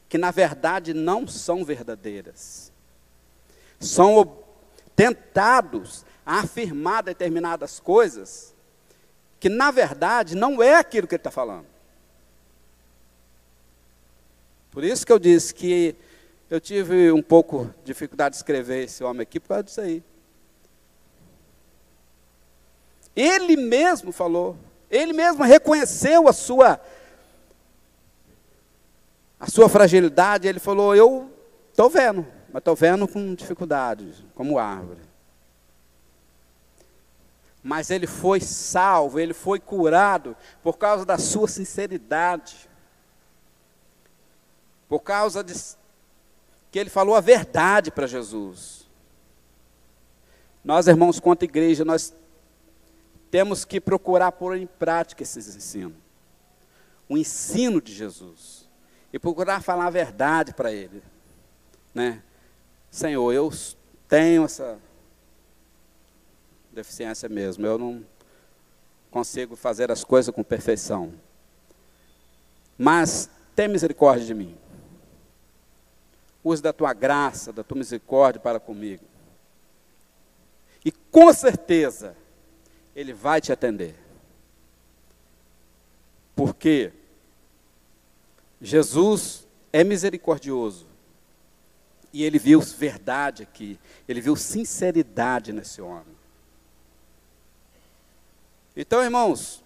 que, 0.08 0.18
na 0.18 0.32
verdade, 0.32 0.92
não 0.92 1.28
são 1.28 1.64
verdadeiras. 1.64 2.72
São 3.78 4.36
tentados 4.98 6.04
a 6.26 6.40
afirmar 6.40 7.04
determinadas 7.04 7.78
coisas 7.78 8.52
que, 9.38 9.48
na 9.48 9.70
verdade, 9.70 10.34
não 10.34 10.60
é 10.60 10.74
aquilo 10.74 11.06
que 11.06 11.14
ele 11.14 11.20
está 11.20 11.30
falando. 11.30 11.66
Por 14.72 14.82
isso 14.82 15.06
que 15.06 15.12
eu 15.12 15.18
disse 15.20 15.54
que 15.54 15.94
eu 16.50 16.60
tive 16.60 17.12
um 17.12 17.22
pouco 17.22 17.72
de 17.78 17.92
dificuldade 17.92 18.32
de 18.32 18.38
escrever 18.38 18.86
esse 18.86 19.04
homem 19.04 19.22
aqui 19.22 19.38
por 19.38 19.50
causa 19.50 19.62
disso 19.62 19.80
aí. 19.80 20.02
Ele 23.14 23.56
mesmo 23.56 24.10
falou, 24.10 24.56
ele 24.90 25.12
mesmo 25.12 25.44
reconheceu 25.44 26.26
a 26.26 26.32
sua 26.32 26.80
a 29.38 29.46
sua 29.46 29.68
fragilidade, 29.68 30.48
ele 30.48 30.58
falou: 30.58 30.96
"Eu 30.96 31.30
estou 31.70 31.88
vendo, 31.88 32.26
mas 32.52 32.60
estou 32.60 32.74
vendo 32.74 33.06
com 33.06 33.34
dificuldade, 33.34 34.26
como 34.34 34.58
árvore. 34.58 35.00
mas 37.62 37.90
ele 37.90 38.06
foi 38.06 38.40
salvo, 38.40 39.18
ele 39.18 39.34
foi 39.34 39.60
curado 39.60 40.34
por 40.62 40.78
causa 40.78 41.04
da 41.04 41.18
sua 41.18 41.46
sinceridade. 41.46 42.68
Por 44.88 45.00
causa 45.00 45.44
de 45.44 45.52
que 46.70 46.78
ele 46.78 46.88
falou 46.88 47.14
a 47.14 47.20
verdade 47.20 47.90
para 47.90 48.06
Jesus. 48.06 48.88
Nós, 50.64 50.86
irmãos, 50.86 51.20
quanto 51.20 51.44
igreja, 51.44 51.84
nós 51.84 52.14
temos 53.30 53.64
que 53.64 53.80
procurar 53.80 54.32
pôr 54.32 54.56
em 54.56 54.66
prática 54.66 55.22
esses 55.22 55.54
ensinos. 55.54 55.96
O 57.08 57.18
ensino 57.18 57.80
de 57.82 57.92
Jesus. 57.92 58.68
E 59.12 59.18
procurar 59.18 59.62
falar 59.62 59.86
a 59.86 59.90
verdade 59.90 60.54
para 60.54 60.72
ele. 60.72 61.02
Né? 61.94 62.22
Senhor, 62.90 63.32
eu 63.32 63.52
tenho 64.08 64.44
essa 64.44 64.78
deficiência 66.72 67.28
mesmo. 67.28 67.66
Eu 67.66 67.78
não 67.78 68.04
consigo 69.10 69.56
fazer 69.56 69.90
as 69.90 70.04
coisas 70.04 70.34
com 70.34 70.42
perfeição. 70.42 71.12
Mas 72.76 73.28
tem 73.54 73.68
misericórdia 73.68 74.24
de 74.24 74.34
mim. 74.34 74.56
Use 76.42 76.62
da 76.62 76.72
tua 76.72 76.92
graça, 76.92 77.52
da 77.52 77.64
tua 77.64 77.78
misericórdia 77.78 78.40
para 78.40 78.60
comigo. 78.60 79.04
E 80.84 80.92
com 80.92 81.32
certeza, 81.32 82.16
Ele 82.94 83.12
vai 83.12 83.40
te 83.40 83.52
atender. 83.52 83.94
Porque 86.34 86.92
Jesus 88.60 89.46
é 89.72 89.84
misericordioso. 89.84 90.87
E 92.18 92.24
ele 92.24 92.36
viu 92.36 92.60
verdade 92.60 93.44
aqui, 93.44 93.78
ele 94.08 94.20
viu 94.20 94.34
sinceridade 94.34 95.52
nesse 95.52 95.80
homem. 95.80 96.16
Então, 98.76 99.04
irmãos, 99.04 99.62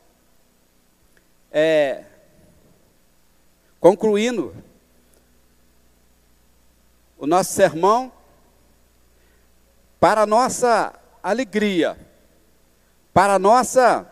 é, 1.50 2.04
concluindo 3.80 4.54
o 7.16 7.26
nosso 7.26 7.54
sermão, 7.54 8.12
para 9.98 10.26
nossa 10.26 10.92
alegria, 11.22 11.98
para 13.14 13.38
nossa 13.38 14.06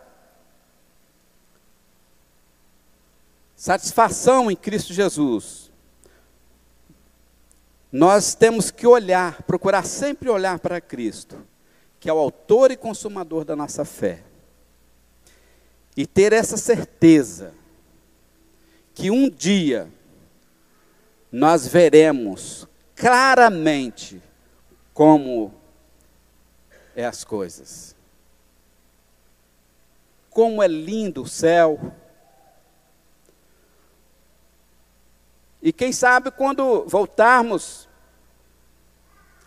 satisfação 3.55 4.49
em 4.49 4.55
Cristo 4.55 4.95
Jesus, 4.95 5.60
nós 7.91 8.33
temos 8.35 8.71
que 8.71 8.87
olhar, 8.87 9.43
procurar 9.43 9.85
sempre 9.85 10.29
olhar 10.29 10.59
para 10.59 10.79
Cristo, 10.79 11.37
que 11.99 12.09
é 12.09 12.13
o 12.13 12.17
autor 12.17 12.71
e 12.71 12.77
consumador 12.77 13.43
da 13.43 13.55
nossa 13.55 13.83
fé 13.83 14.23
e 15.95 16.05
ter 16.05 16.33
essa 16.33 16.57
certeza 16.57 17.53
que 18.93 19.11
um 19.11 19.29
dia 19.29 19.89
nós 21.31 21.67
veremos 21.67 22.67
claramente 22.95 24.21
como 24.93 25.53
é 26.95 27.05
as 27.05 27.23
coisas. 27.23 27.95
Como 30.29 30.61
é 30.61 30.67
lindo 30.67 31.23
o 31.23 31.27
céu. 31.27 31.79
E 35.61 35.71
quem 35.71 35.91
sabe 35.91 36.31
quando 36.31 36.85
voltarmos 36.87 37.87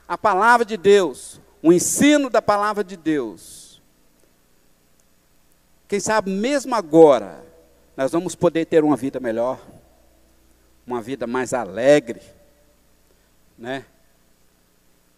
à 0.07 0.17
palavra 0.17 0.65
de 0.65 0.77
Deus, 0.77 1.41
o 1.63 1.73
ensino 1.73 2.31
da 2.31 2.41
palavra 2.41 2.85
de 2.85 2.97
Deus, 2.97 3.83
quem 5.89 5.99
sabe 5.99 6.31
mesmo 6.31 6.75
agora, 6.75 7.45
nós 7.97 8.13
vamos 8.13 8.35
poder 8.35 8.67
ter 8.67 8.85
uma 8.85 8.97
vida 8.97 9.19
melhor, 9.19 9.61
uma 10.87 11.01
vida 11.01 11.27
mais 11.27 11.53
alegre, 11.53 12.23
né? 13.59 13.87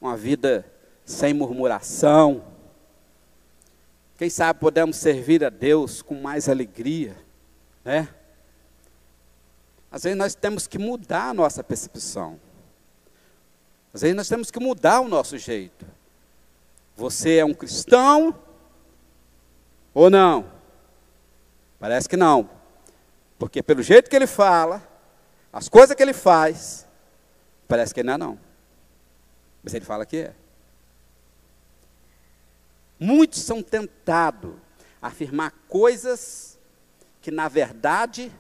Uma 0.00 0.16
vida 0.16 0.70
sem 1.04 1.32
murmuração. 1.32 2.44
Quem 4.18 4.30
sabe 4.30 4.60
podemos 4.60 4.96
servir 4.96 5.44
a 5.44 5.50
Deus 5.50 6.00
com 6.00 6.14
mais 6.14 6.48
alegria, 6.48 7.16
né? 7.84 8.08
Às 9.96 10.02
vezes 10.02 10.18
nós 10.18 10.34
temos 10.34 10.66
que 10.66 10.76
mudar 10.76 11.30
a 11.30 11.32
nossa 11.32 11.64
percepção. 11.64 12.38
Às 13.94 14.02
vezes 14.02 14.14
nós 14.14 14.28
temos 14.28 14.50
que 14.50 14.60
mudar 14.60 15.00
o 15.00 15.08
nosso 15.08 15.38
jeito. 15.38 15.86
Você 16.94 17.38
é 17.38 17.44
um 17.46 17.54
cristão 17.54 18.38
ou 19.94 20.10
não? 20.10 20.52
Parece 21.78 22.06
que 22.06 22.14
não. 22.14 22.50
Porque 23.38 23.62
pelo 23.62 23.82
jeito 23.82 24.10
que 24.10 24.14
ele 24.14 24.26
fala, 24.26 24.86
as 25.50 25.66
coisas 25.66 25.96
que 25.96 26.02
ele 26.02 26.12
faz, 26.12 26.86
parece 27.66 27.94
que 27.94 28.02
não 28.02 28.12
é 28.12 28.18
não. 28.18 28.38
Mas 29.62 29.72
ele 29.72 29.86
fala 29.86 30.04
que 30.04 30.18
é. 30.18 30.34
Muitos 33.00 33.40
são 33.40 33.62
tentados 33.62 34.56
a 35.00 35.06
afirmar 35.06 35.52
coisas 35.66 36.58
que 37.22 37.30
na 37.30 37.48
verdade 37.48 38.30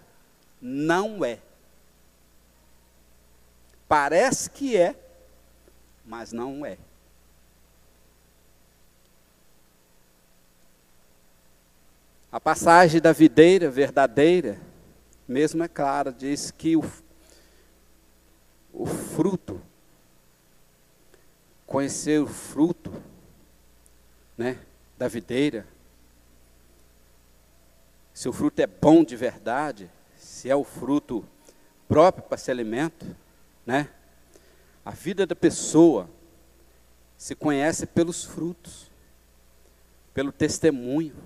não 0.60 1.24
é. 1.24 1.45
Parece 3.88 4.50
que 4.50 4.76
é, 4.76 4.94
mas 6.04 6.32
não 6.32 6.66
é. 6.66 6.78
A 12.30 12.40
passagem 12.40 13.00
da 13.00 13.12
videira 13.12 13.70
verdadeira, 13.70 14.60
mesmo 15.26 15.62
é 15.62 15.68
clara, 15.68 16.12
diz 16.12 16.50
que 16.50 16.76
o, 16.76 16.84
o 18.72 18.84
fruto, 18.84 19.60
conhecer 21.64 22.20
o 22.20 22.26
fruto 22.26 22.92
né, 24.36 24.58
da 24.98 25.08
videira, 25.08 25.66
se 28.12 28.28
o 28.28 28.32
fruto 28.32 28.60
é 28.60 28.66
bom 28.66 29.04
de 29.04 29.14
verdade, 29.14 29.90
se 30.16 30.50
é 30.50 30.56
o 30.56 30.64
fruto 30.64 31.24
próprio 31.88 32.24
para 32.24 32.36
ser 32.36 32.50
alimento, 32.50 33.16
né? 33.66 33.88
A 34.84 34.92
vida 34.92 35.26
da 35.26 35.34
pessoa 35.34 36.08
se 37.18 37.34
conhece 37.34 37.86
pelos 37.86 38.24
frutos, 38.24 38.90
pelo 40.14 40.30
testemunho. 40.30 41.16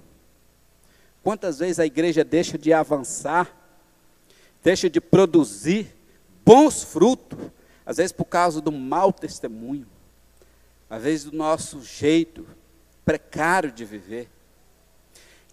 Quantas 1.23 1.59
vezes 1.59 1.79
a 1.79 1.85
igreja 1.85 2.25
deixa 2.25 2.57
de 2.57 2.73
avançar, 2.73 3.55
deixa 4.63 4.89
de 4.89 5.01
produzir 5.01 5.95
bons 6.45 6.83
frutos, 6.83 7.39
às 7.85 7.99
vezes 7.99 8.13
por 8.13 8.25
causa 8.25 8.61
do 8.61 8.73
mau 8.73 9.13
testemunho, 9.13 9.87
às 10.89 11.03
vezes 11.03 11.25
do 11.27 11.37
nosso 11.37 11.83
jeito 11.83 12.47
precário 13.05 13.71
de 13.71 13.85
viver. 13.85 14.31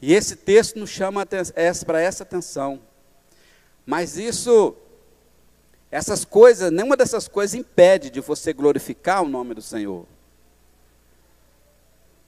E 0.02 0.14
esse 0.14 0.36
texto 0.36 0.80
nos 0.80 0.90
chama 0.90 1.26
para 1.86 2.02
essa 2.02 2.24
atenção. 2.24 2.80
Mas 3.86 4.18
isso, 4.18 4.76
essas 5.90 6.26
coisas, 6.26 6.72
nenhuma 6.72 6.98
dessas 6.98 7.28
coisas 7.28 7.54
impede 7.54 8.10
de 8.10 8.20
você 8.20 8.52
glorificar 8.52 9.24
o 9.24 9.28
nome 9.28 9.54
do 9.54 9.62
Senhor. 9.62 10.06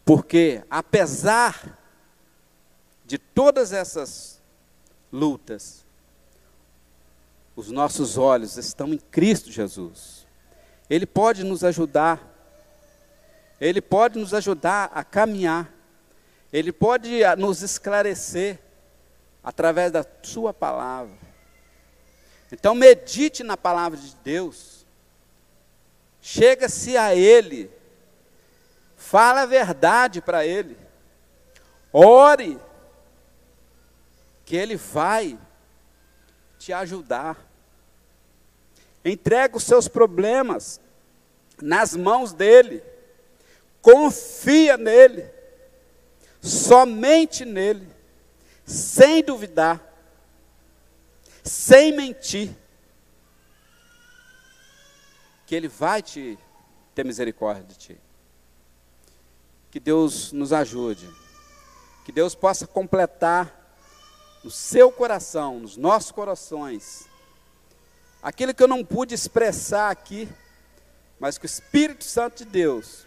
Porque, 0.05 0.64
apesar 0.70 1.78
de 3.05 3.18
todas 3.18 3.74
essas 3.74 4.41
lutas, 5.12 5.86
os 7.55 7.70
nossos 7.70 8.18
olhos 8.18 8.55
estão 8.57 8.93
em 8.93 8.97
Cristo 8.97 9.51
Jesus. 9.51 10.26
Ele 10.89 11.05
pode 11.05 11.43
nos 11.43 11.64
ajudar. 11.64 12.26
Ele 13.60 13.82
pode 13.82 14.18
nos 14.18 14.34
ajudar 14.34 14.89
a 14.93 15.03
caminhar. 15.03 15.72
Ele 16.51 16.72
pode 16.72 17.24
ah, 17.24 17.36
nos 17.36 17.62
esclarecer 17.62 18.60
através 19.43 19.91
da 19.91 20.05
sua 20.24 20.53
palavra. 20.53 21.28
Então 22.52 22.74
medite 22.74 23.43
na 23.43 23.56
palavra 23.56 23.97
de 23.97 24.16
Deus. 24.24 24.86
Chega-se 26.22 26.97
a 26.97 27.16
ele. 27.16 27.72
Fala 28.95 29.41
a 29.41 29.45
verdade 29.45 30.22
para 30.22 30.45
ele. 30.45 30.78
Ore 31.91 32.60
que 34.50 34.56
Ele 34.56 34.76
vai 34.76 35.38
te 36.58 36.74
ajudar. 36.74 37.38
Entrega 39.06 39.56
os 39.56 39.64
seus 39.64 39.88
problemas 39.88 40.82
nas 41.62 41.95
mãos 41.95 42.34
dEle. 42.34 42.84
Confia 43.80 44.76
nele. 44.76 45.30
Somente 46.41 47.45
nele. 47.45 47.88
Sem 48.66 49.24
duvidar. 49.24 49.88
Sem 51.50 51.95
mentir. 51.95 52.56
Que 55.45 55.56
Ele 55.56 55.68
vai 55.68 56.02
te 56.02 56.38
ter 56.93 57.04
misericórdia 57.04 57.64
de 57.64 57.76
ti. 57.76 57.97
Que 59.72 59.80
Deus 59.80 60.32
nos 60.32 60.52
ajude 60.52 61.08
Que 62.04 62.12
Deus 62.12 62.34
possa 62.34 62.66
completar 62.66 63.60
no 64.43 64.50
seu 64.50 64.91
coração, 64.91 65.60
nos 65.60 65.76
nossos 65.76 66.12
corações, 66.12 67.08
aquilo 68.24 68.54
que 68.54 68.64
eu 68.64 68.68
não 68.68 68.86
pude 68.86 69.14
expressar 69.14 69.91
aqui, 69.91 70.30
mas 71.20 71.38
que 71.38 71.45
o 71.45 71.47
Espírito 71.47 72.06
Santo 72.06 72.38
de 72.38 72.45
Deus 72.45 73.06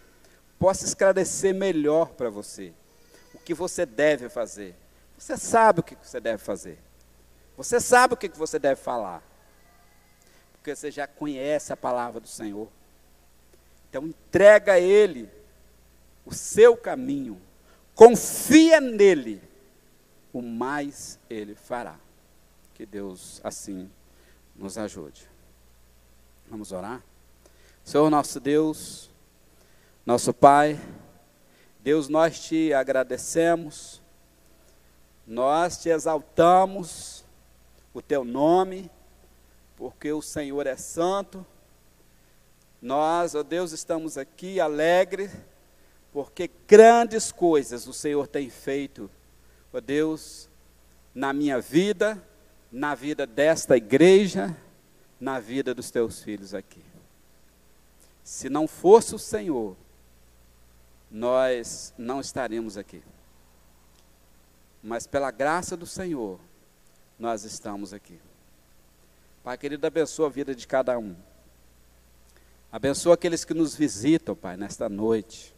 possa 0.59 0.85
esclarecer 0.85 1.55
melhor 1.55 2.11
para 2.11 2.29
você 2.29 2.73
o 3.35 3.39
que 3.39 3.55
você 3.55 3.87
deve 3.87 4.29
fazer. 4.29 4.77
Você 5.17 5.37
sabe 5.37 5.81
o 5.81 5.83
que 5.83 5.97
você 5.97 6.21
deve 6.21 6.39
fazer. 6.39 6.79
Você 7.57 7.81
sabe 7.81 8.15
o 8.15 8.17
que 8.17 8.29
você 8.29 8.59
deve 8.59 8.81
falar. 8.81 9.23
Porque 10.53 10.75
você 10.75 10.91
já 10.91 11.07
conhece 11.07 11.73
a 11.73 11.77
palavra 11.77 12.21
do 12.21 12.29
Senhor. 12.29 12.69
Então 13.89 14.07
entrega 14.07 14.75
a 14.75 14.81
Ele 14.81 15.29
o 16.25 16.33
seu 16.33 16.77
caminho. 16.77 17.41
Confia 17.95 18.81
nele. 18.81 19.43
O 20.33 20.41
mais 20.41 21.19
Ele 21.29 21.55
fará. 21.55 21.97
Que 22.75 22.87
Deus 22.87 23.41
assim 23.45 23.91
nos 24.57 24.79
ajude. 24.79 25.29
Vamos 26.49 26.73
orar? 26.73 27.03
Senhor 27.85 28.09
nosso 28.09 28.39
Deus, 28.39 29.11
nosso 30.07 30.33
Pai, 30.33 30.81
Deus, 31.81 32.09
nós 32.09 32.39
te 32.39 32.73
agradecemos, 32.73 34.01
nós 35.27 35.79
te 35.79 35.89
exaltamos 35.89 37.22
o 37.93 38.01
teu 38.01 38.25
nome, 38.25 38.91
porque 39.77 40.13
o 40.13 40.23
Senhor 40.23 40.67
é 40.67 40.77
santo. 40.77 41.45
Nós, 42.81 43.35
ó 43.35 43.43
Deus, 43.43 43.73
estamos 43.73 44.19
aqui 44.19 44.61
alegres, 44.61 45.31
porque 46.13 46.51
grandes 46.67 47.31
coisas 47.31 47.87
o 47.87 47.93
Senhor 47.93 48.27
tem 48.27 48.51
feito, 48.51 49.11
ó 49.73 49.81
Deus, 49.81 50.49
na 51.15 51.33
minha 51.33 51.61
vida, 51.61 52.23
na 52.71 52.95
vida 52.95 53.27
desta 53.27 53.77
igreja, 53.77 54.57
na 55.21 55.39
vida 55.39 55.75
dos 55.75 55.91
teus 55.91 56.23
filhos 56.23 56.55
aqui. 56.55 56.83
Se 58.25 58.49
não 58.49 58.67
fosse 58.67 59.15
o 59.15 59.19
Senhor, 59.19 59.77
nós 61.11 61.93
não 61.99 62.21
estaríamos 62.21 62.79
aqui. 62.79 63.03
Mas 64.83 65.07
pela 65.07 65.31
graça 65.31 65.77
do 65.77 65.87
Senhor, 65.87 66.41
nós 67.23 67.45
estamos 67.45 67.93
aqui. 67.93 68.19
Pai 69.45 69.57
querido, 69.57 69.87
abençoa 69.87 70.27
a 70.27 70.31
vida 70.31 70.57
de 70.57 70.67
cada 70.67 70.99
um. 70.99 71.15
Abençoa 72.71 73.15
aqueles 73.15 73.45
que 73.45 73.55
nos 73.55 73.77
visitam, 73.77 74.35
Pai, 74.35 74.57
nesta 74.57 74.89
noite. 74.89 75.55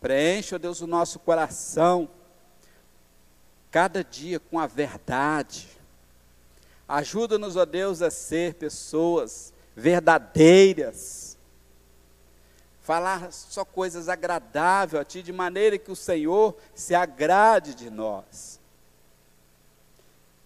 Preenche, 0.00 0.52
ó 0.52 0.58
Deus, 0.58 0.80
o 0.80 0.86
nosso 0.86 1.20
coração, 1.20 2.10
cada 3.70 4.02
dia 4.02 4.40
com 4.40 4.58
a 4.58 4.66
verdade. 4.66 5.68
Ajuda-nos, 6.88 7.54
ó 7.54 7.64
Deus, 7.64 8.02
a 8.02 8.10
ser 8.10 8.54
pessoas 8.54 9.54
verdadeiras. 9.76 11.38
Falar 12.82 13.30
só 13.30 13.64
coisas 13.64 14.08
agradáveis 14.08 15.00
a 15.00 15.04
Ti, 15.04 15.22
de 15.22 15.32
maneira 15.32 15.78
que 15.78 15.92
o 15.92 15.96
Senhor 15.96 16.56
se 16.74 16.96
agrade 16.96 17.76
de 17.76 17.90
nós. 17.90 18.56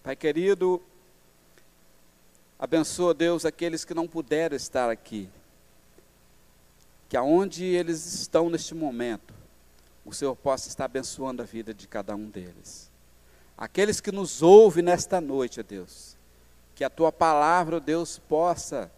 Pai 0.03 0.17
querido, 0.17 0.83
abençoa 2.59 3.13
Deus 3.13 3.45
aqueles 3.45 3.85
que 3.85 3.93
não 3.93 4.09
puderam 4.09 4.57
estar 4.57 4.89
aqui. 4.89 5.29
Que 7.07 7.19
aonde 7.19 7.65
eles 7.65 8.07
estão 8.15 8.49
neste 8.49 8.75
momento, 8.75 9.35
o 10.05 10.15
Senhor 10.15 10.35
possa 10.35 10.69
estar 10.69 10.87
abençoando 10.87 11.43
a 11.43 11.45
vida 11.45 11.75
de 11.75 11.87
cada 11.87 12.17
um 12.17 12.31
deles. 12.31 12.91
Aqueles 13.59 14.01
que 14.01 14.11
nos 14.11 14.43
ouvem 14.43 14.83
nesta 14.83 15.21
noite, 15.21 15.61
ó 15.61 15.63
Deus, 15.63 16.17
que 16.75 16.83
a 16.83 16.89
tua 16.89 17.13
palavra, 17.13 17.77
ó 17.77 17.81
Deus, 17.81 18.19
possa 18.19 18.91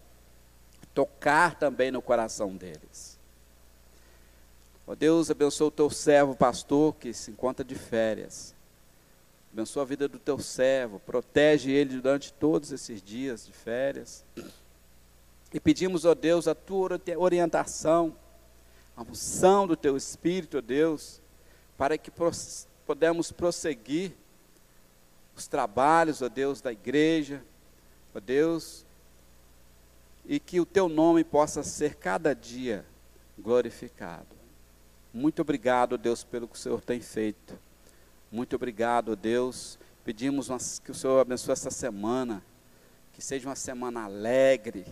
tocar 0.93 1.55
também 1.55 1.91
no 1.91 2.01
coração 2.01 2.55
deles. 2.55 3.19
Ó 4.87 4.95
Deus, 4.95 5.29
abençoa 5.29 5.67
o 5.67 5.71
teu 5.71 5.89
servo, 5.89 6.33
pastor, 6.33 6.95
que 6.95 7.13
se 7.13 7.29
encontra 7.31 7.65
de 7.65 7.75
férias. 7.75 8.52
Abençoa 9.53 9.83
a 9.83 9.85
vida 9.85 10.07
do 10.07 10.17
teu 10.17 10.39
servo, 10.39 10.99
protege 10.99 11.71
ele 11.71 12.01
durante 12.01 12.33
todos 12.33 12.71
esses 12.71 12.99
dias 13.03 13.45
de 13.45 13.53
férias. 13.53 14.25
E 15.53 15.59
pedimos, 15.59 16.05
ó 16.05 16.15
Deus, 16.15 16.47
a 16.47 16.55
tua 16.55 16.99
orientação, 17.19 18.15
a 18.97 19.03
unção 19.03 19.67
do 19.67 19.77
teu 19.77 19.95
Espírito, 19.95 20.57
ó 20.57 20.61
Deus, 20.61 21.21
para 21.77 21.99
que 21.99 22.11
podemos 22.83 23.31
prosseguir 23.31 24.13
os 25.35 25.45
trabalhos, 25.45 26.23
ó 26.23 26.29
Deus, 26.29 26.59
da 26.59 26.71
igreja, 26.71 27.43
ó 28.15 28.19
Deus, 28.19 28.83
e 30.25 30.39
que 30.39 30.59
o 30.59 30.65
teu 30.65 30.89
nome 30.89 31.23
possa 31.23 31.61
ser 31.61 31.93
cada 31.93 32.33
dia 32.33 32.83
glorificado. 33.37 34.35
Muito 35.13 35.43
obrigado, 35.43 35.95
Deus, 35.95 36.23
pelo 36.23 36.47
que 36.47 36.55
o 36.55 36.59
Senhor 36.59 36.81
tem 36.81 36.99
feito. 36.99 37.55
Muito 38.33 38.55
obrigado, 38.55 39.15
Deus. 39.15 39.77
Pedimos 40.03 40.79
que 40.79 40.89
o 40.89 40.95
Senhor 40.95 41.19
abençoe 41.19 41.53
essa 41.53 41.69
semana, 41.69 42.43
que 43.13 43.21
seja 43.21 43.47
uma 43.47 43.55
semana 43.55 44.05
alegre. 44.05 44.87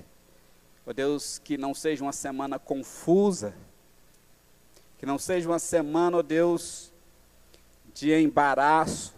Ó 0.86 0.94
Deus, 0.94 1.40
que 1.40 1.58
não 1.58 1.74
seja 1.74 2.04
uma 2.04 2.14
semana 2.14 2.60
confusa, 2.60 3.56
que 5.00 5.08
não 5.08 5.18
seja 5.18 5.50
uma 5.50 5.58
semana, 5.58 6.18
ó 6.18 6.22
Deus, 6.22 6.94
de 7.96 8.14
embaraço, 8.14 9.16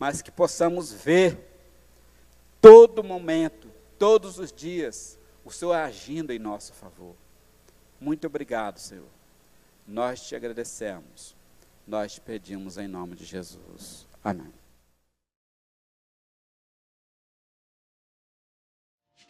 mas 0.00 0.20
que 0.20 0.32
possamos 0.32 0.92
ver 0.92 1.38
todo 2.60 3.04
momento 3.04 3.70
todos 4.00 4.40
os 4.40 4.50
dias, 4.50 5.16
o 5.44 5.52
Senhor 5.52 5.74
agindo 5.74 6.32
em 6.32 6.40
nosso 6.40 6.72
favor. 6.72 7.14
Muito 8.00 8.26
obrigado, 8.26 8.80
Senhor. 8.80 9.06
Nós 9.86 10.26
te 10.26 10.34
agradecemos. 10.34 11.36
Nós 11.86 12.14
te 12.14 12.20
pedimos 12.20 12.76
em 12.76 12.88
nome 12.88 13.14
de 13.14 13.24
Jesus. 13.24 14.06
Amém. 14.24 14.52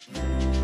Música 0.09 0.56